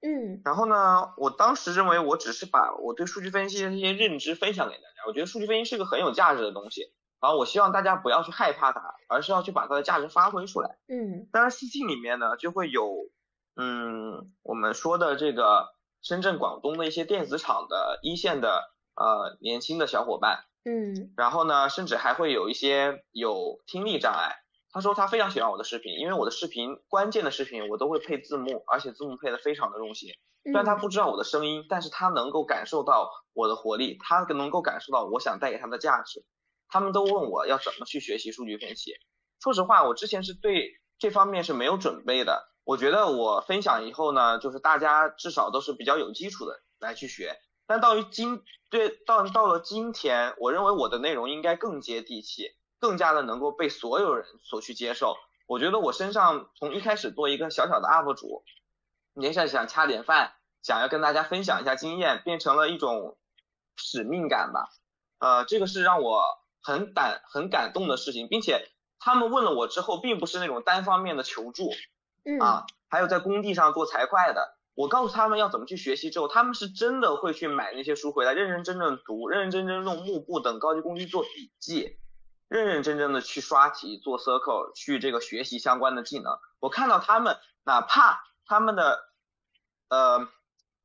[0.07, 10.79] 嗯，然后呢，我当时认为我只是把我对数据分析的一些认知分享给大家，我觉得数据分析是个很有价值的东西，然后我希望大家不要去害怕它，而是要去把它的价值发挥出来。
[10.87, 13.11] 嗯，当然私信里面呢就会有，
[13.57, 15.67] 嗯，我们说的这个
[16.03, 18.63] 深圳、广东的一些电子厂的一线的
[18.95, 24.37] 呃年轻的小伙伴，嗯，然后呢，甚至还会有一些有听力障碍。
[24.77, 30.11] 他说他非常喜欢我的视频，因为我的视频关键的视频我都会配字幕，而且字幕配的非常的用心。
[30.45, 36.27] 虽然他不知道我的声音，但是他能够感受到我的活力，他能够感受到我想带给他的价值。
[36.69, 38.93] 他们都问我要怎么去学习数据分析。
[39.43, 42.47] 说实话，我之前是对这方面是没有准备的。
[42.63, 47.35] 我觉得我分享以后呢，就是大家至少都是比较有基础的来去学。
[47.67, 52.51] 但到于今对到到了今天，我认为我的内容应该更接地气。
[52.87, 55.17] 更加的能够被所有人所去接受。
[55.49, 58.45] 我觉得我身上从一开始做一个小小的 UP 主，
[59.13, 63.19] 年下想掐点饭，想要跟大家分享一下经验，变成了一种
[63.75, 64.69] 使命感吧。
[65.19, 66.23] 呃，这个是让我
[66.63, 68.69] 很感很感动的事情，并且
[69.01, 71.73] 他们问了我之后，并不是那种单方面的求助，
[72.41, 81.99] 啊，还有在工地上做财会的，我告诉他们要怎么去学习之后，他们是真的会去买那些书回来，认认真真读，认认真真用幕布等高级工具做笔记。
[82.49, 86.39] 认认真真的去刷题、做 circle、去这个学习相关的技能。
[86.61, 89.01] 我看到他们，哪怕他们的
[89.89, 90.29] 呃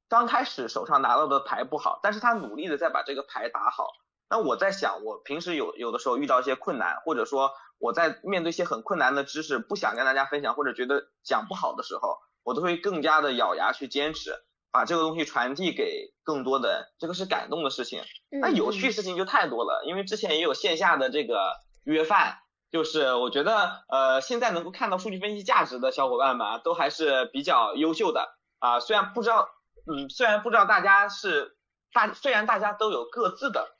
[0.09, 3.87] 刚开始手上拿到的牌不好，但是他努力的在把这个牌打好。
[4.29, 14.41] 那我在想，我平时有有的时候遇到一些困难，或者说我在面对一些很困难的知识，不想跟大家分享，或者觉得讲不好的时候，我都会更加的咬牙去坚持。
[14.71, 18.03] 把这个东西传递给更多的人，这个是感动的事情。
[18.29, 22.39] 那有趣事情就太多了，因为之前也有线下的这个约饭，
[22.71, 28.79] 就是我觉得呃现在能够看到数据分析价值的小伙伴们都还是比较优秀的啊。
[28.79, 29.49] 虽然不知道，
[29.85, 31.57] 嗯，虽然不知道大家是
[31.91, 33.77] 大，虽然大家都有各自的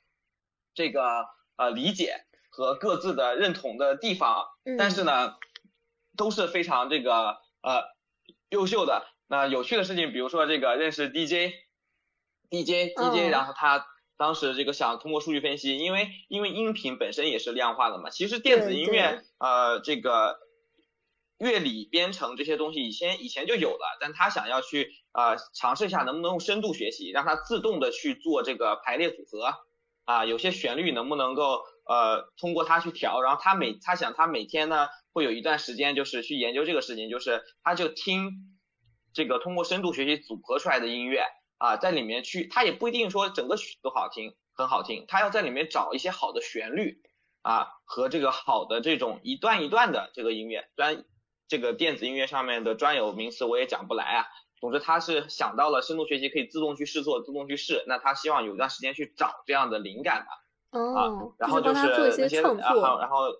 [0.74, 1.24] 这个
[1.56, 4.46] 呃理解和各自的认同的地方，
[4.78, 5.36] 但是呢
[6.18, 7.84] 都是非常这个呃
[8.50, 9.06] 优秀的。
[9.32, 13.86] 那有趣的事情，比如说这个认识 DJ，DJ，DJ，然后他
[14.18, 20.36] 当时这个想通过数据分析，因为因为音频本身也是量化的嘛，其实电子音乐呃这个
[21.38, 29.54] 乐理编程这些东西以前以前就有了，但他想要去呃尝试一下能不能用深度学习，让它自动的去做这个排列组合
[30.04, 38.51] 啊，有些旋律能不能够呃通过它去调，然后他每他想他每天呢会有一段时间就是去研究这个事情，就是他就听。
[39.14, 41.24] 这个通过深度学习组合出来的音乐
[41.58, 47.02] 啊，在里面去，它也不一定说整个曲都好听，很好听，它要在里面找一些好的旋律
[47.42, 51.04] 啊和这个好的这种一段一段的这个音乐，虽然
[51.48, 54.26] 这个电子音乐上面的专有名词我也讲不来啊，
[54.60, 63.32] 总之他是想到了深度学习可以自动去试错，自动去试，那他希望有一段时间去找这样的灵感吧，哦，然后就是那些然后然后。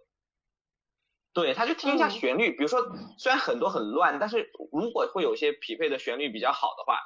[1.34, 2.80] 对，他就听一下旋律，比如说
[3.16, 6.98] 虽然很多很乱，但是如果会有一些匹配的旋律比较好的话，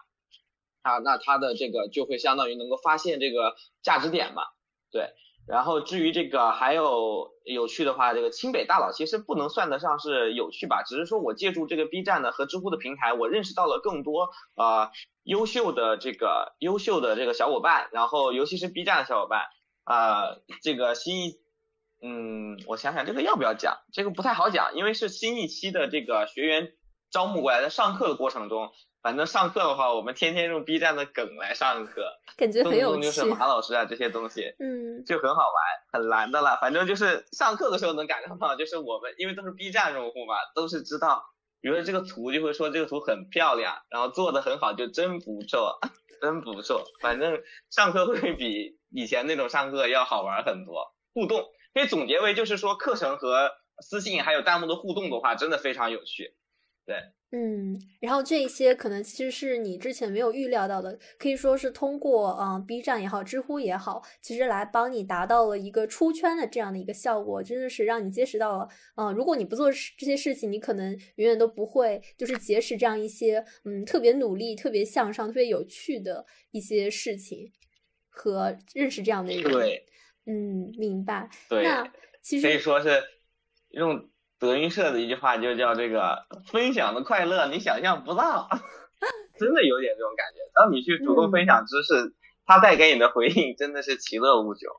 [0.82, 4.42] 啊，那他的这个就会相当于能够发现这个价值点嘛。
[4.90, 5.10] 对，
[5.46, 14.90] 然后至于这个还有有趣的话，这个清北大佬其实不能算得上是有趣吧，只是说我借助这个 B 站的和知乎的平台，我认识到了更多呃
[15.22, 19.46] 优秀的这个优秀的这个小伙伴，然后尤其是 B 站的小伙伴，
[19.84, 21.45] 啊，这个新一。
[22.02, 23.78] 嗯，我想想这个要不要讲？
[23.92, 26.72] 这个不太好讲，因为是新一期的这个学员
[27.10, 27.70] 招募过来的。
[27.70, 28.70] 上课的过程中，
[29.02, 33.02] 反正上课的话，我们天天用 B 站的梗来上课， 感觉很有趣。
[33.02, 36.58] 就是马老师啊这些东西，嗯，就很好玩，很难的了。
[36.60, 41.24] 反正就是上课的时候能感受到，就是我们因为都是 B 站用户嘛，都是知道，
[41.60, 45.78] 比如说这个图就会说这个图很漂亮，然后做的很好，就真不错，
[46.20, 46.84] 真不错。
[47.00, 47.40] 反正
[47.70, 51.44] 上课会比以前那种上课要好玩很多，互动。
[51.76, 53.50] 可以总结为，就是说课程和
[53.82, 56.34] 私信还有弹幕的互动的话，真的非常有趣。
[56.86, 56.96] 对，
[57.32, 77.52] 嗯，然后这一些可能其实是你之前没有预料到的，可以说是通过嗯 B 站也好，知乎也好，其实来帮你达到了一个出圈的这样的一个效果，真的是让你结识到了，嗯，如果你不做这些事情，你可能永远都不会就是结识这样一些嗯特别努力、特别向上、特别有趣的一些事情
[78.08, 79.42] 和认识这样的人。
[79.42, 79.84] 对，
[80.26, 81.30] 嗯，明白。
[81.48, 83.02] 对，那其实可以说是
[83.70, 84.08] 用。
[84.38, 88.46] 德云社的一句话就叫这个分享的快乐，你想象不到，
[89.38, 90.40] 真的有点这种感觉。
[90.54, 92.14] 当你去主动分享知识，
[92.44, 94.70] 他带给你的回应真的是其乐无穷。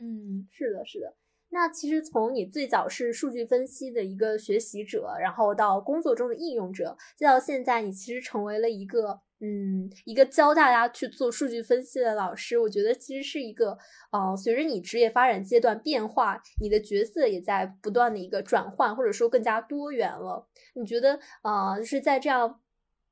[0.00, 1.14] 嗯，是的，是的。
[1.50, 9.20] 那其实从你最早是数据分析的一个学习者，然后到工作中的应用者，再到现在你其实成为了一个。
[9.40, 13.76] 嗯，一个教大家去做数据分析的老师，我觉得其实是一个，
[14.10, 20.48] 呃，随着你职业发展阶段变化，你的角色也在不断的一个转换，或者说更加多元了。
[20.74, 22.60] 你觉得，呃，就是在这样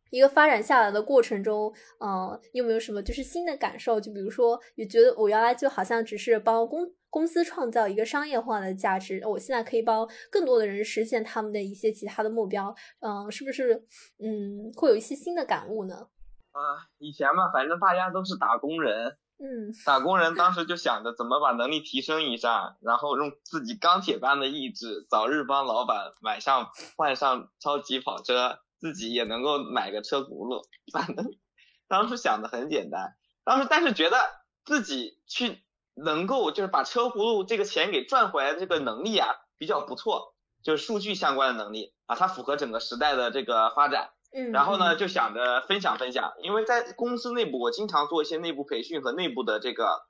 [0.08, 1.70] 一个发展下来的过程中，
[2.00, 4.00] 呃，有没有什么就是新的感受？
[4.00, 13.84] 就比如说，你觉得我原来就好像只是帮公公司创造一个商业化的价值，我现在可以帮更多的人实现他们的一些其他的目标，嗯，是不是，
[14.18, 16.08] 嗯，会有一些新的感悟呢？
[16.54, 30.62] 啊，以前嘛，反正大家都是打工人，嗯， 打工人当时就想着怎么把能力提升一下，然后用自己钢铁般的意志，早日帮老板买上换上超级跑车，自己也能够买个车轱辘。
[30.92, 31.26] 反正
[31.88, 34.16] 当时想的很简单，当时但是觉得
[34.64, 39.28] 自己去能够就是把车轱辘这个钱给赚回来的这个能力啊
[39.58, 44.10] 比较不错，就是数据相关的能力啊，它符合整个时代的这个发展。
[44.52, 50.02] 然后呢，就想着分享分享，因为在公司内部，我经常做一些内部培训和内部的这个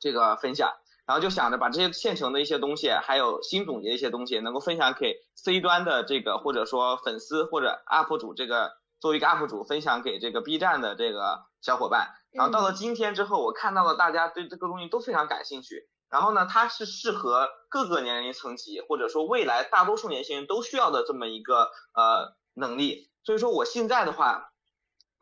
[0.00, 0.72] 这个分享，
[1.06, 12.08] 然后就想着把这些现成的一些东西，还有新总结的一些东西，能够分享给 C 端的这个或者说粉丝或者 UP 主，这个作为一个 UP 主分享给这个 B 站的这个小伙伴。
[12.32, 23.11] 然后到了今天之后，我看到了大家对这个东西都非常感兴趣，然后呢，它是适合各个年龄层级或者说未来大多数年轻人都需要的这么一个呃能力。
[23.24, 24.52] 所以说我现在的话，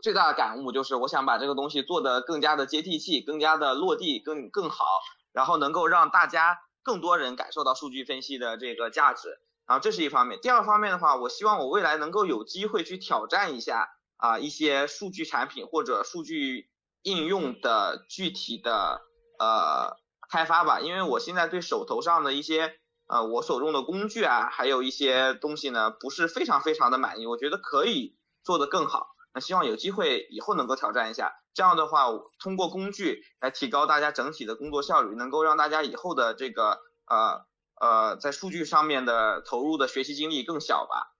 [0.02, 4.84] 最大的感悟就是，我想把这个东西做得更加的接地气，更加的落地，更更好，
[5.32, 9.40] 然后能够让大家更多人感受到数据分析的这个价值。
[9.66, 16.70] 然后这是一方面，第二方面的话，我希望我未来能够有机会去挑战一下啊一些数据产品或者数据
[17.02, 19.02] 应用的具体的
[19.38, 19.96] 呃
[20.30, 22.79] 开发吧，因为我现在对手头上的一些。
[23.10, 29.08] 呃，我所用的工具啊，还有一些东西呢，不是非常非常的满意，我觉得可以做得更好。
[29.34, 32.06] 那希望有机会以后能够挑战一下，这样的话，
[32.38, 37.44] 通过工具来提高大家整体的工作效率，能够让大家以后的这个呃
[37.80, 41.12] 呃在数据上面的投入的学习精力更小吧。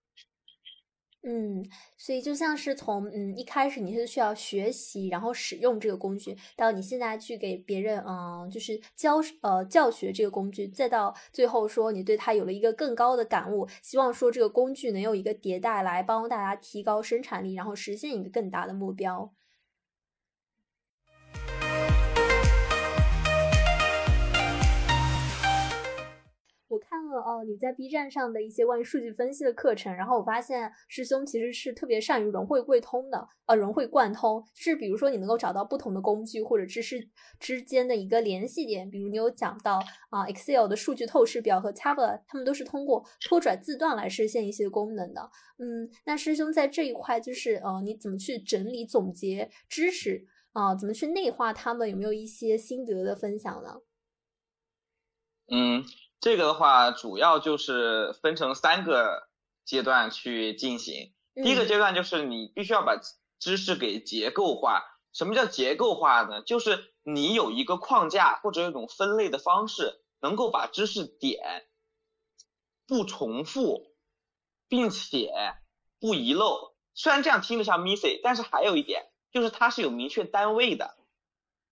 [1.23, 1.63] 嗯，
[1.97, 19.31] 所以就像是从嗯一开始你是需要学习，然后使用这个工具，到你现在去给别人嗯就是教呃教学这个工具，再到最后说你对它有了一个更高的感悟，希望说这个工具能有一个迭代来帮大家提高生产力，然后实现一个更大的目标。
[26.71, 37.09] 我看了哦，你在 B 站上的一些关于数据分析的课程，然后我发现师兄其实是特别善于融会贯通的，呃，融会贯通，就是比如说你能够找到不同的工具或者知识
[37.41, 39.79] 之间的一个联系点，比如你有讲到
[40.11, 45.29] 啊，Excel 的数据透视表和 Tableau，他们都是通过拖拽字段来实现一些功能的。
[45.57, 50.73] 嗯，那师兄在这一块就是呃，你怎么去整理总结知识啊？
[50.73, 51.89] 怎么去内化他们？
[51.89, 53.81] 有没有一些心得的分享呢？
[55.51, 55.83] 嗯。
[56.21, 59.27] 这个的话，主要就是分成三个
[59.65, 61.13] 阶段去进行。
[61.33, 63.01] 第一个阶段就是你必须要把
[63.39, 64.83] 知识给结构化。
[65.13, 66.43] 什么叫结构化呢？
[66.43, 71.67] 就是你有一个框架或者一种分类的方式，能够把知识点
[72.85, 73.95] 不重复，
[74.69, 75.33] 并且
[75.99, 76.75] 不遗漏。
[76.93, 80.95] 虽然这样听着像 missy，但是还有一点就是它是有明确单位的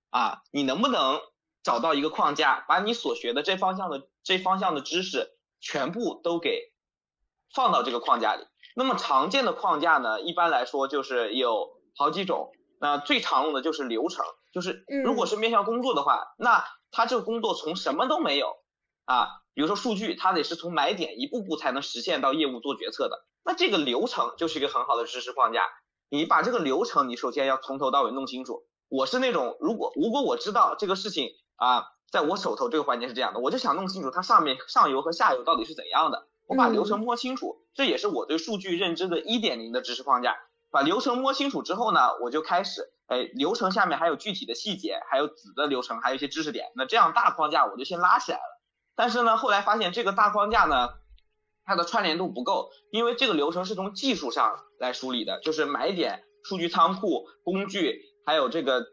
[0.10, 0.42] 啊。
[0.52, 1.22] 你能不能
[1.62, 6.72] 找到一个框架，把你所学的这方向的这方向的知识全部都给
[7.52, 8.46] 放到这个框架里。
[8.76, 12.52] 那么常见的框架呢，一般来说就是有好几种。
[12.80, 14.24] 那最常用的就是流程，
[14.54, 18.58] 就是如果是面向工作的话，那他这个工作从什么都没有
[19.06, 23.26] 啊，比如说数据，它得是从买点一步步才能实现到业务做决策的。
[23.44, 25.64] 那这个流程就是一个很好的知识框架。
[26.10, 28.68] 你把这个流程，你首先要从头到尾弄清楚。
[28.90, 31.86] 我是那种，如果如果我知道这个事情啊。
[32.12, 36.28] 在我手头这个环节是这样的，我就想弄清楚它上面上游和下游到底是怎样的。
[36.48, 40.38] 我把流程摸清楚，这也是我对数据认知的一点零的知识框架。
[40.72, 46.72] 把流程摸清楚之后呢，我就开始，哎，流程下面还有具体的细节，还有子的流程，还有一些知识点。
[46.76, 48.44] 那这样大框架我就先拉起来了。
[48.96, 50.90] 但是呢，后来发现这个大框架呢，
[51.66, 58.86] 它的串联度不够，因为这个流程是从技术上来梳理的，就是买点、数据仓库、工具，还有这个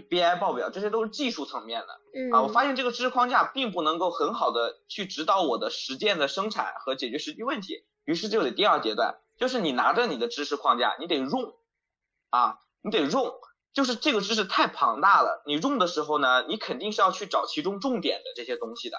[0.00, 2.00] BI 报表，这些都是技术层面的。
[2.14, 9.18] 嗯啊，我发现这个知识框架并不能够很好的去指导我的实践的生产和解决实际问题，于是就得第二阶段。
[9.38, 11.54] 就是你拿着你的知识框架，你得用，
[12.30, 13.34] 啊，你得用，
[13.72, 18.98] 就是这个知识太庞大了，你用的时候呢，你肯定是要去找其中重点的这些东西的，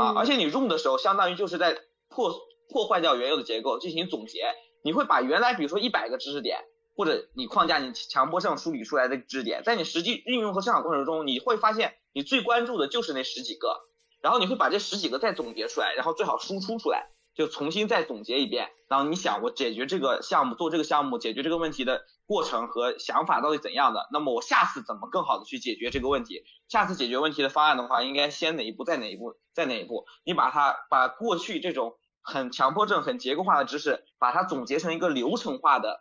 [0.00, 1.76] 啊，而且你用的时候，相当于就是在
[2.08, 2.32] 破
[2.68, 6.60] 破坏掉原有的结构进行总结，你会把原来比如说一百个知识点，
[7.00, 13.80] 或者你框架你强迫症梳理出来的知识点，在你实际运用和生产过程中，你会发现你最关注的就是那十几个，
[14.20, 17.06] 然后你会把这十几个再总结出来，然后最好输出出来。
[17.34, 24.08] 就重新再总结一遍，然后你想我解决这个项目，做这个项目解决这个问题的过程和想法到底怎样的？
[24.12, 26.42] 那么我下次怎么更好的去解决这个问题？
[26.68, 30.04] 下次解决问题的方案的话，应该先哪一步，再哪一步，再哪一步？
[30.24, 36.00] 你把它把过去这种很强迫症、很结构化的知识，把它总结成一个流程化的，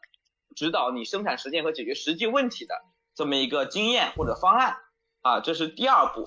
[0.56, 2.76] 指导你生产实践和解决实际问题的
[3.16, 4.78] 这么一个经验或者方案
[5.22, 6.24] 啊，这是第二步。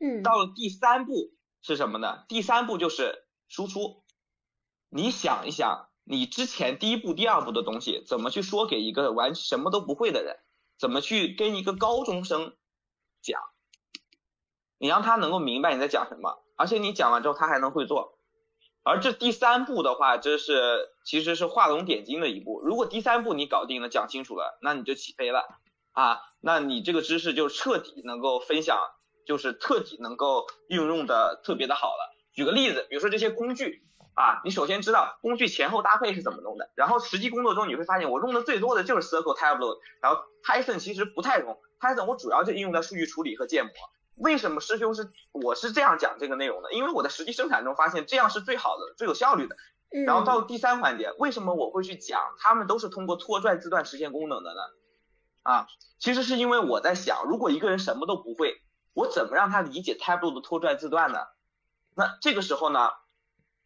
[0.00, 1.32] 嗯，到了第三步
[1.62, 2.24] 是什么呢？
[2.28, 4.04] 第三步就是输出。
[4.90, 10.38] 你想一想，你之前第一步、第二步的东西怎么去说给一个完什么都不会的人？
[10.78, 12.56] 怎么去跟一个高中生
[13.20, 13.40] 讲？
[14.78, 18.17] 你让他能够明白你在讲什么，而且你讲完之后他还能会做。
[18.88, 22.60] 而这第三步的话，这是其实是画龙点睛的一步。
[22.64, 25.44] 如果第三步你搞定了、讲清楚了，那你就起飞了
[25.92, 26.20] 啊！
[26.40, 28.78] 那你这个知识就彻底能够分享，
[29.26, 32.10] 就是彻底能够运用的特别的好了。
[32.32, 33.84] 举个例子，比如说这些工具。
[34.18, 43.70] 啊，你首先知道工具前后搭配是怎么弄的，然后实际工作中你会发现我用的最多的就是 Circle、Tableau，然后 Python 其实不太用，Python 我主要就应用在数据处理和建模。
[44.18, 46.72] 为什么师兄是我是这样讲这个内容的？
[46.72, 49.56] 因为我在实际生产中发现这样是最好的、最有效率的。
[50.06, 54.60] 然后到第三环节，为什么我会去讲他们都是通过拖拽字段实现功能的呢？
[55.42, 55.66] 啊，
[55.98, 58.60] 其实是因为我在想，如果一个人什么都不会，
[58.92, 61.20] 我怎么让他理解 Tableau 的拖拽字段呢？
[61.96, 62.90] 那这个时候呢？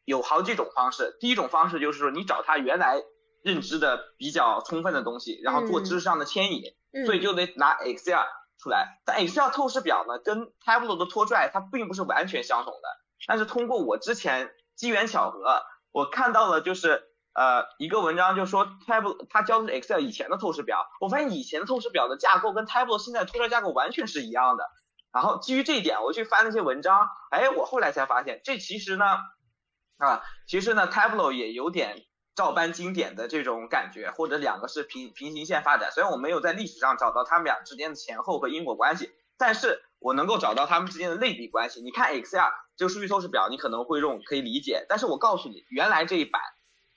[0.04, 3.00] 有好几种方式，第一种方式就是说你找他原来
[3.44, 6.74] 认知的比较充分的东西，然后做知识上的迁移，
[7.06, 8.18] 所以就得拿 Excel
[8.62, 9.00] 出来。
[9.04, 12.88] 但 Excel 透视表呢，跟 Tableau 的拖拽它并不是完全相同的。
[13.26, 17.02] 但是通过我之前机缘巧合，我看到了就是
[17.34, 24.64] 呃一个文章就说 Tableau 它教的是 Excel 以前的透视表，我发现以前的透视表的架构跟 Tableau 现在拖拽架构完全是一样的。
[25.12, 29.04] 然后基于这一点，我去翻那些文章，哎，我后来才发现这其实呢。
[29.98, 32.02] 啊，其实呢，Tableau 也有点
[32.34, 35.90] 照搬经典的这种感觉，或者两个是平平行线发展。
[35.92, 41.82] 虽然我没有在历史上找到他们俩之间的前后和因果关系，但是我能够找到他们之间的类比关系。
[41.82, 44.86] 你看 Excel 这个数据透视表，你可能会用，可以理解。
[44.88, 46.40] 但是我告诉你，原来这一版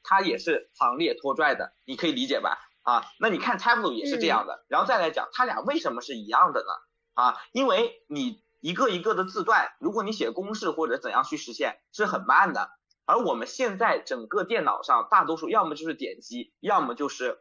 [0.04, 2.58] 它也是行列拖拽的，你可以理解吧？
[2.84, 4.64] 啊，那你看 Tableau 也是这样的。
[4.70, 7.22] 然后再来讲，它俩为什么是一样的呢？
[7.22, 12.70] 啊，因为你一个一个的字段，如果你写公式或者怎样去实现，是很慢的。
[13.06, 17.40] 而我们现在整个电脑上，大多数要么就是点击，要么就是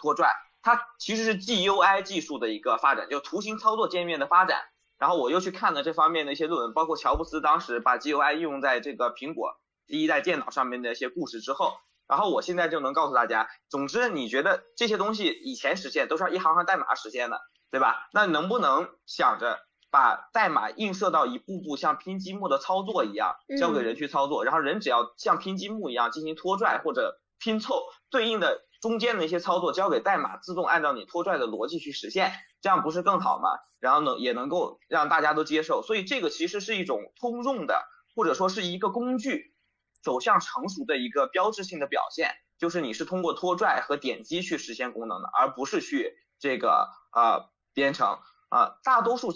[0.00, 0.30] 拖拽，
[0.62, 4.62] 它其实是 GUI 技术的一个发展，就图形操作界面的发展。
[4.98, 11.76] 然后我又去看了这方面的一些论文，包括乔布斯当时把 GUI 应用在这个苹果第一代电脑上面的一些故事之后，
[12.06, 18.08] 然后我现在就能告诉大家，总之你觉得这些东西以前实现都是要一行行代码实现的，对吧？
[18.12, 19.58] 那能不能想着？
[19.96, 33.48] 把代码映射到一步步像拼积木的操作一样，交给人去操作，然后人只要像拼积木一样进行拖拽或者拼凑，对应的中间的一些操作交给代码自动按照你拖拽的逻辑去实现，这样不是更好吗？
[33.80, 37.82] 然后呢，也能够让大家都接受，所以这个其实是一种通用的，
[38.14, 39.54] 或者说是一个工具
[40.02, 48.18] 走向成熟的一个标志性的表现，就是你是通过拖拽和点击去实现功能的，而不是去这个呃编程
[48.50, 49.32] 啊，大多数。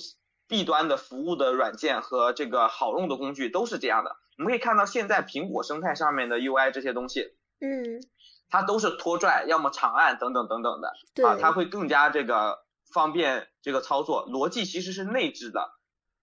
[0.51, 4.17] 弊端的服务的软件和这个好用的工具都是这样的。
[4.37, 8.03] 我们可以看到，现在苹果生态上面的 UI 这些东西，嗯，
[8.51, 10.93] 它都是拖拽，要么长按等等等等的，
[11.25, 15.71] 啊，它会更加这个方便这个操作，逻辑其实是内置的，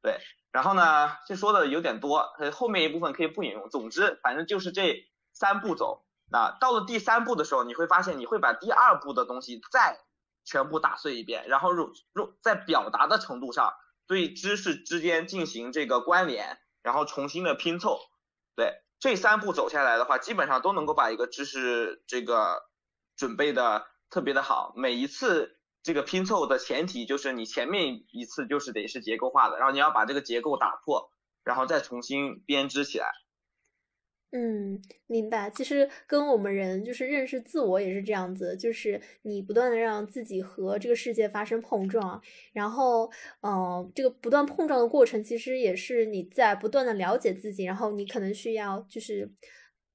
[0.01, 0.19] 对。
[0.51, 3.69] 然后呢，这说的有点多，后面一部分可以不引用。
[3.69, 6.03] 总之，反正就是这三步走。
[6.29, 9.99] 那到了第三步的时候，你会发现，你会把第二步的东西再
[10.43, 13.73] 全部打碎一遍，然后入入在表达的程度上。
[14.07, 17.99] 对知识之间进行这个关联，然后重新的拼凑，
[18.55, 22.63] 对，这三步走下来的话，基本上都能够把一个知识这个
[23.15, 24.73] 准备的特别的好。
[24.77, 31.11] 每一次这个拼凑的前提就是你前面一次就是得是结构化的，然后你要把这个结构打破，
[31.43, 33.11] 然后再重新编织起来。
[34.33, 35.49] 嗯，明白。
[35.49, 42.21] 其实跟我们人就是认识自我也是这样子，就是你不断的让自己和这个世界发生碰撞，
[42.51, 43.09] 然后，
[43.41, 49.31] 嗯，这个不断碰撞的过程，其实也是你在不断的了解自己，然后你可能需要就是。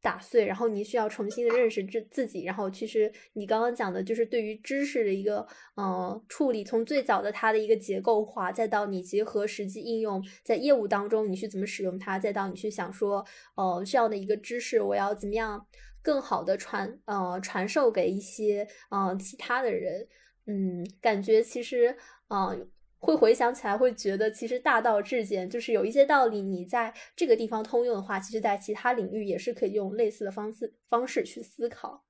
[0.02, 5.46] 打碎，然后你需要重新的认识自自己，然后其实你刚刚讲的就是对于知识的一个
[5.76, 13.24] 嗯处理，从最早的它的一个结构化，再到你结合实际应用在业务当中，你去怎么使用它，再到你去想说，
[13.54, 15.64] 呃，这样的一个知识我要怎么样
[16.02, 20.08] 更好的传呃传授给一些呃其他的人，
[20.46, 21.96] 嗯，感觉其实
[22.28, 22.68] 嗯。
[23.02, 32.04] 会回想起来，会觉得其实大道至简，就是有一些道理，你在这个地方通用的话，其实在其他领域也是可以用类似的方式方式去思考。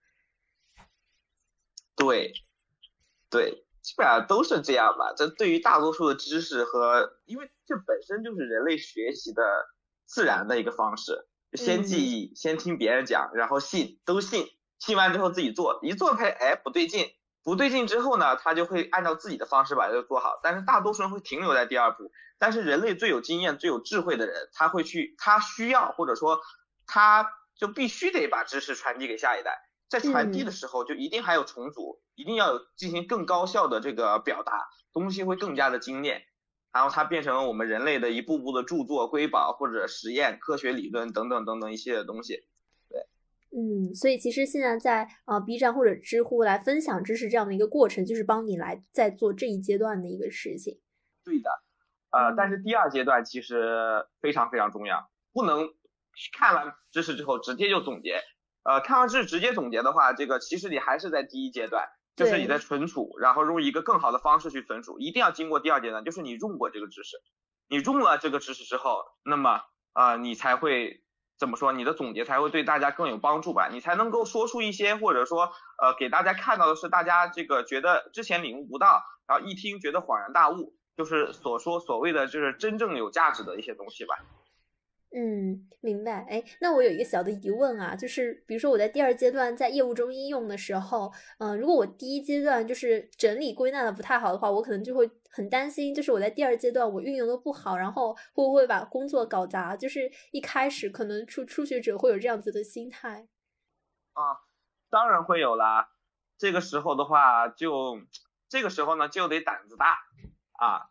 [1.96, 2.34] 对，
[3.30, 5.14] 对，基本上都是这样吧。
[5.16, 9.42] 这对于大多数的知识和，因为这本身就是人类学习的
[10.04, 14.46] 自然的一个方式，先记忆，先听别人讲，然后信，都信，
[14.78, 17.06] 信完之后自己做，一做开，哎，不对劲。
[17.44, 20.38] 不对劲之后呢，他就会按照自己的方式把这个做好。
[20.42, 22.12] 但是大多数人会停留在第二步。
[22.38, 26.40] 但是人类最有经验、最有智慧的人，他会去，他需要或者说
[26.86, 27.26] 他
[27.56, 29.58] 就必须得把知识传递给下一代。
[29.88, 36.22] 在传递的时候，就一定还有重组，一定要有进行更高效的这个表达，东西会更加的精炼。
[36.72, 42.44] 然后它变成了我们人类的一步步的著作、瑰宝或者实验、科学理论等等等等一系列的东西。
[43.54, 50.80] 嗯，所以其实现在在呃 B 站或者知乎来分享知识这样的一个过程，就是帮你来在做这一阶段的一个事情。
[51.22, 51.50] 对的，
[52.12, 55.68] 呃，但是第二阶段其实非常非常重要，不能
[56.38, 58.22] 看完知识之后直接就总结。
[58.62, 61.86] 呃，看完知识直接总结的话，这个其实你还是在第一阶段，
[62.16, 67.18] 就是你在存储，然后用一个更好的方式去存储，一定要经过第二阶段，就是你用过这个知识，
[67.68, 69.60] 你用了这个知识之后，那么
[69.92, 71.02] 啊，你才会。
[71.42, 71.72] 怎么说？
[71.72, 73.68] 你的总结才会对大家更有帮助吧？
[73.68, 75.50] 你才能够说出一些，或者说，
[75.82, 84.14] 呃，给大家看到的是大家这个觉得之前领悟不到，然后一听觉得恍然大悟，就是所说所谓的就是真正有价值的一些东西吧。
[85.14, 86.24] 嗯，明白。
[86.30, 99.74] 哎，那我有一个小的疑问啊，就是比如说我在第二阶段在业务中应用的时候，嗯，如果我第一阶段就是整理归纳的不太好的话，我可能就会很担心，就是我在第二阶段我运用的不好，然后会不会把工作搞砸？
[99.74, 103.26] 就是一开始可能初初学者会有这样子的心态。
[104.12, 104.44] 啊，
[104.90, 105.90] 当然会有啦。
[106.36, 108.00] 这个时候的话，就
[108.48, 109.98] 这个时候呢，就得胆子大
[110.52, 110.90] 啊。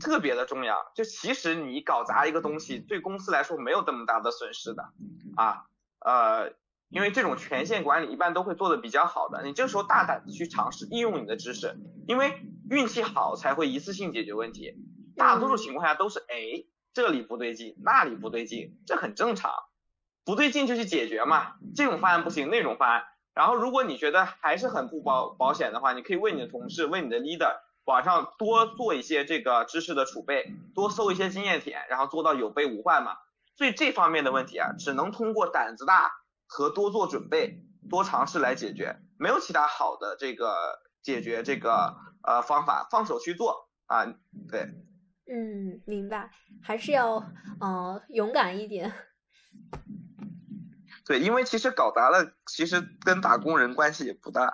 [0.00, 4.94] 特别的重要，就其实你搞砸一个东西，对公司来说没有这么大的损失的
[5.36, 5.66] 啊，
[5.98, 6.54] 呃，
[6.90, 11.76] 因为这种权限管理一般都会做的比较好的，你这时候大胆的去尝试应用你的知识，
[12.06, 12.32] 因为
[12.68, 14.74] 运气好才会一次性解决问题，
[15.16, 19.52] 大多数情况下都是哎这里不对劲，那里不对劲，这很正常，
[20.24, 27.56] 不对劲就去解决嘛，这种方案不行，那种方案，然后如果你觉得还是很不保保险的话，你可以问你的同事，问你的 leader。
[27.86, 33.16] 网上多做一些这个知识的储备，多搜一些经验帖，然后做到有备无患嘛。
[33.56, 36.12] 所以这方面的问题啊，只能通过胆子大
[36.50, 44.04] 和多做准备、多尝试来解决，没有其他好的这个解决这个呃方法，放手去做啊。
[44.50, 44.68] 对，
[45.32, 47.24] 嗯，明白，还是要
[47.60, 48.92] 呃勇敢一点。
[51.06, 54.52] 对，因为其实搞砸了，其实跟打工人关系也不大。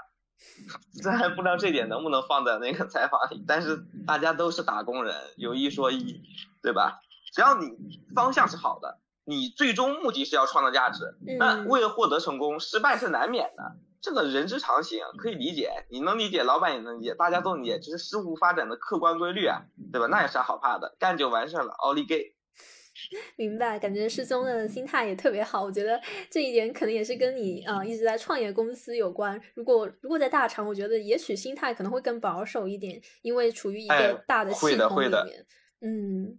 [1.03, 6.23] 这还不知道这点能不能放在那个采访里，但是大家都是打工人，有一说一，
[6.63, 7.01] 对吧？
[7.33, 7.75] 只要你
[8.15, 11.05] 方向是好的，你最终目的是要创造价值，
[11.39, 15.68] 那为了获得成功，失败是难免的，这个人之常情，可以理解。
[15.91, 19.62] 你能理解，老板也能理解，大家都理解，这是事物发展的客观规律啊，
[19.93, 20.07] 对吧？
[20.07, 20.95] 那有啥好怕的？
[20.99, 22.35] 干就完事儿了，奥利给。
[23.37, 25.62] 明白，感觉师兄的心态也特别好。
[25.62, 26.01] 我觉得
[26.31, 29.39] 这一点可能也是跟你啊一直在创业公司有关。
[29.55, 35.47] 如果如果在大厂，我觉得也许心态可能会更保守一点，因为处于一个大的系统里面。
[35.83, 36.39] 嗯，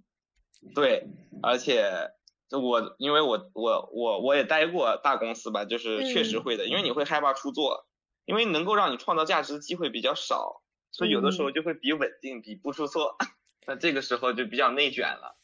[0.74, 1.06] 对，
[1.44, 2.10] 而且
[2.52, 7.88] 我因为我我我我也待过大公司吧，就是确实会的，因为你会害怕出错，
[8.26, 13.18] 因为能够让你创造价值的机会比较少，所以有的时候就会比稳定，比不出错。
[13.68, 15.38] 那这个时候就比较内卷了。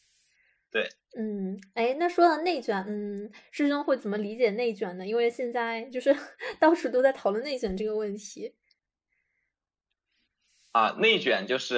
[0.72, 5.06] 对，嗯，哎，那说到内卷，嗯，师兄会怎么理解内卷呢？
[5.06, 6.16] 因为现在就是
[6.60, 8.56] 到处都在讨论内卷这个问题。
[10.72, 11.76] 啊，内卷就是，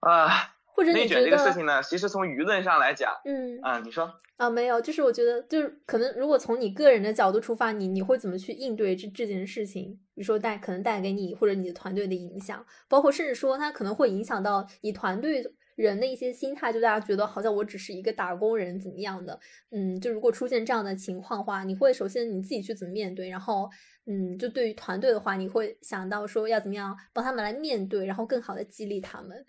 [0.00, 9.98] 啊，或者内卷这你觉得个事情呢，其实从舆论上来讲，嗯啊、你说，啊，没有，就是我觉得，就是可能如果从你个人的角度出发，你你会怎么去应对这这件事情？
[10.14, 15.42] 比如说带可能带给你或者你的团队的影响，包括甚至说它可能会影响到你团队
[15.76, 19.38] 人的一些心态，就大家觉得好像我只是一个打工人怎么样的？
[19.70, 23.28] 嗯，就如果出现这样的情况的话，你会首先你自己去怎么面对？
[23.28, 23.68] 然后，
[24.06, 29.44] 嗯，就对于团队的话，你会想到说要怎么样帮他们来面对，然后更好的激励他们。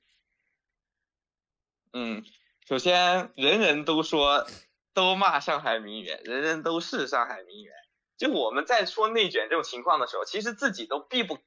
[1.94, 2.24] 嗯，
[2.68, 4.48] 首先人人都说
[4.94, 7.74] 都骂上海名媛，人人都是上海名媛。
[8.18, 11.40] 就我们在说内卷这种情况的时候，其实自己都避不，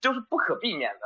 [0.00, 1.00] 就是不可避免的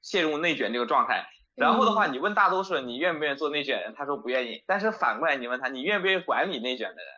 [0.00, 1.26] 陷入内卷这个状态。
[1.54, 4.64] 然后的话，你问大多数人你愿不愿意做内卷人，他说不愿意。
[4.66, 7.12] 但是反过来你问他你愿不愿意管理内卷的人，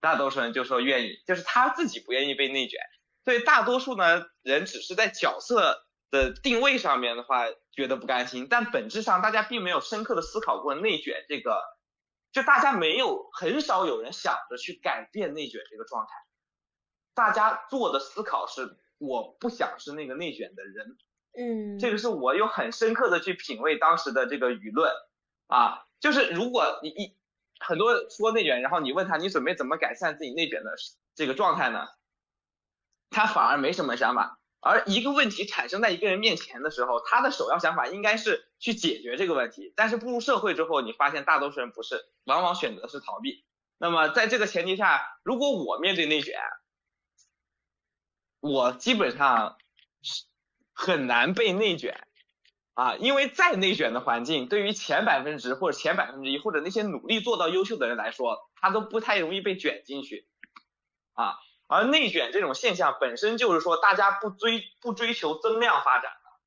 [0.00, 2.78] 大多数人就说愿意，就是他自己不愿意被内卷。
[3.24, 11.62] 所以大多数呢人只是在角色的定位上面的话觉得不甘心，但本质上大家并没有深刻的思考过内卷这个，
[12.32, 16.10] 就大家没有很少有人想着去改变内卷这个状态，
[17.14, 20.96] 大家做的思考是我不想是那个内卷的人，
[21.36, 24.92] 嗯，这个是我有很深刻的去品味当时的这个舆论。
[25.46, 27.16] 啊，就是如果你一
[27.58, 30.74] 很多说内卷，然后你问他你准备怎么改善自己内卷的
[31.14, 31.88] 这个状态呢？
[33.08, 39.72] 他反而没什么想法，而一个问题产生在一个人面前的时候，他的首要想法应该是去解决这个问题。
[39.76, 43.44] 但是步入社会之后，你发现大多数人不是，往往选择是逃避。
[43.78, 46.34] 那么在这个前提下，如果我面对内卷，
[48.40, 49.56] 我基本上
[50.02, 50.24] 是
[50.72, 52.08] 很难被内卷
[52.74, 60.28] 啊，因为再内卷的环境，对于前百分之或者前百分之一或者那些努力做到优秀的人来说，他都不太容易被卷进去
[61.12, 61.36] 啊。
[61.68, 66.40] 而内卷这种现象本身就是说，大家不追不追求增量发展了，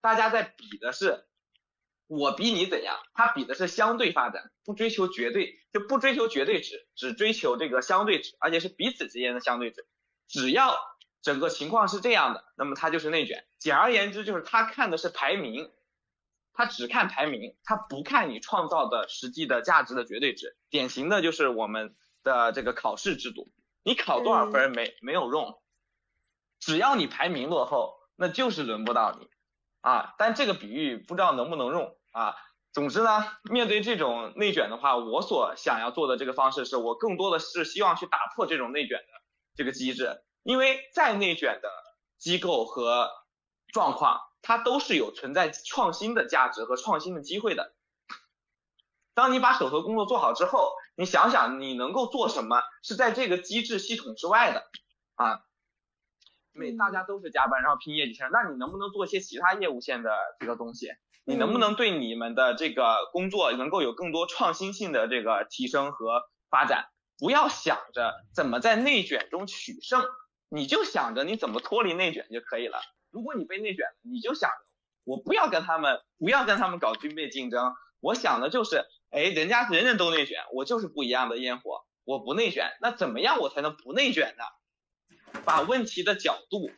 [0.00, 1.26] 大家在比的是
[2.06, 9.84] 我比你怎样，他比的是相对发展，不追求绝对，就不追求绝对值，只追求这个相对值，而且是彼此之间的相对值。
[10.28, 10.78] 只要
[11.22, 13.44] 整个情况是这样的，那么它就是内卷。
[13.58, 15.72] 简而言之，就是他看的是排名，
[16.54, 20.56] 他只看排名，他不看你创造的实际的价值的绝对值。
[20.70, 23.50] 典型的就是我们的这个考试制度。
[23.88, 25.58] 你考多少分没没有用，
[26.60, 29.30] 只要你排名落后，那就是轮不到你
[29.80, 30.14] 啊。
[30.18, 32.36] 但这个比喻不知道能不能用啊。
[32.74, 39.06] 总之呢，面对这种内卷的话，我所想要做的这个方式是我更多的是希望去打破这种内卷的
[39.56, 41.70] 这个机制，因为再内卷的
[42.18, 43.10] 机构和
[43.72, 47.74] 状况，它都是有存在创新的价值和创新的机会的。
[49.14, 54.64] 当你把手头工作做好之后，你想想你能够做什么是在这个机制系统之外的
[55.14, 55.42] 啊？
[56.50, 60.90] 每大家都是加班然后拼业绩线，那你能不能做一些其他业务线的这个东西？
[61.24, 66.88] 你能不能对你们的这个工作能够有更多创新性的这个提升和发展？
[67.16, 70.04] 不要想着怎么在内卷中取胜，
[70.48, 72.80] 你就想着你怎么脱离内卷就可以了。
[73.12, 74.56] 如果你被内卷了，你就想着
[75.04, 77.72] 我不要跟他们，不要跟他们搞军备竞争。
[78.00, 84.44] 我想的就是，哎，人家人人都内卷，我就是不一样的烟火，我不内卷，那怎么样我才能不内卷呢？
[85.44, 86.70] 把问题的角度，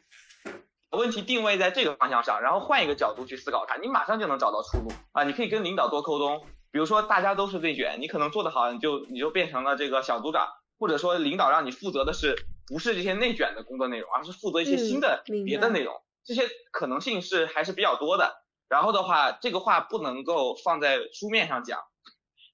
[0.91, 5.24] 把问题定位在这个方向上，然后换一个角度去思考它，你马上就能找到出路啊！
[5.24, 18.45] 你可以跟领导多沟通，比如说大家都是内卷，你可能做得好，你就你就变成了这个小组长，或者说领导让你负责的是不是这些内卷的工作内容，而是负责一些新的嗯别的内容，这些可能性是还是比较多的。
[18.68, 21.81] 然后的话，这个话不能够放在书面上讲，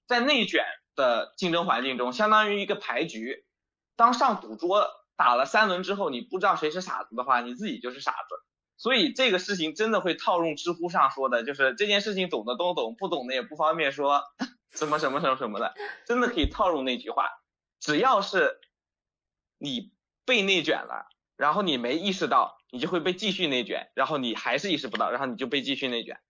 [0.06, 3.44] 在内卷的竞争环境中，相当于一个牌局。
[3.96, 8.44] 当上赌桌打了三轮之后，你不知道谁是傻子的话，你自己就是傻子。
[8.78, 14.22] 所以这个事情真的会套用知乎上说的，就是这件事情懂的都懂，不懂的也不方便说
[14.70, 17.30] 什么什么什么什么的，真的可以套用那句话。
[17.80, 18.60] 只要是
[19.58, 19.92] 你
[20.26, 26.20] 被内卷了，然后你没意识到，你就会被继续内卷，然后你还是意识不到，然后你就被继续内卷。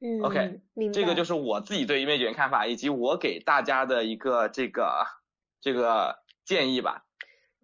[0.00, 0.60] 嗯 OK，
[0.92, 5.06] 这个就是我自己对于内卷看法，以及我给大家的一个这个
[5.60, 7.04] 这个建议吧。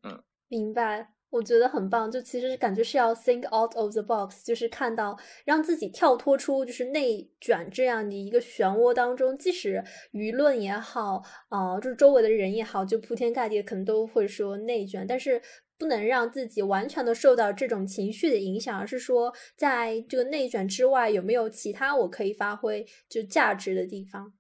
[0.03, 2.11] 嗯明白，我觉得很棒。
[2.11, 9.83] 就其实感觉是要 think out of the box，就是看到让自己跳脱出就是内卷这样的一个漩涡当中，即使
[10.13, 15.41] 舆论也好，呃，就是周围的人也好，就铺天盖地可能都会说内卷，但是
[15.79, 24.33] 不能让自己完全的受到这种情绪的影响，而是说在这个内卷之外，有没有其他我可以发挥就价值的地方？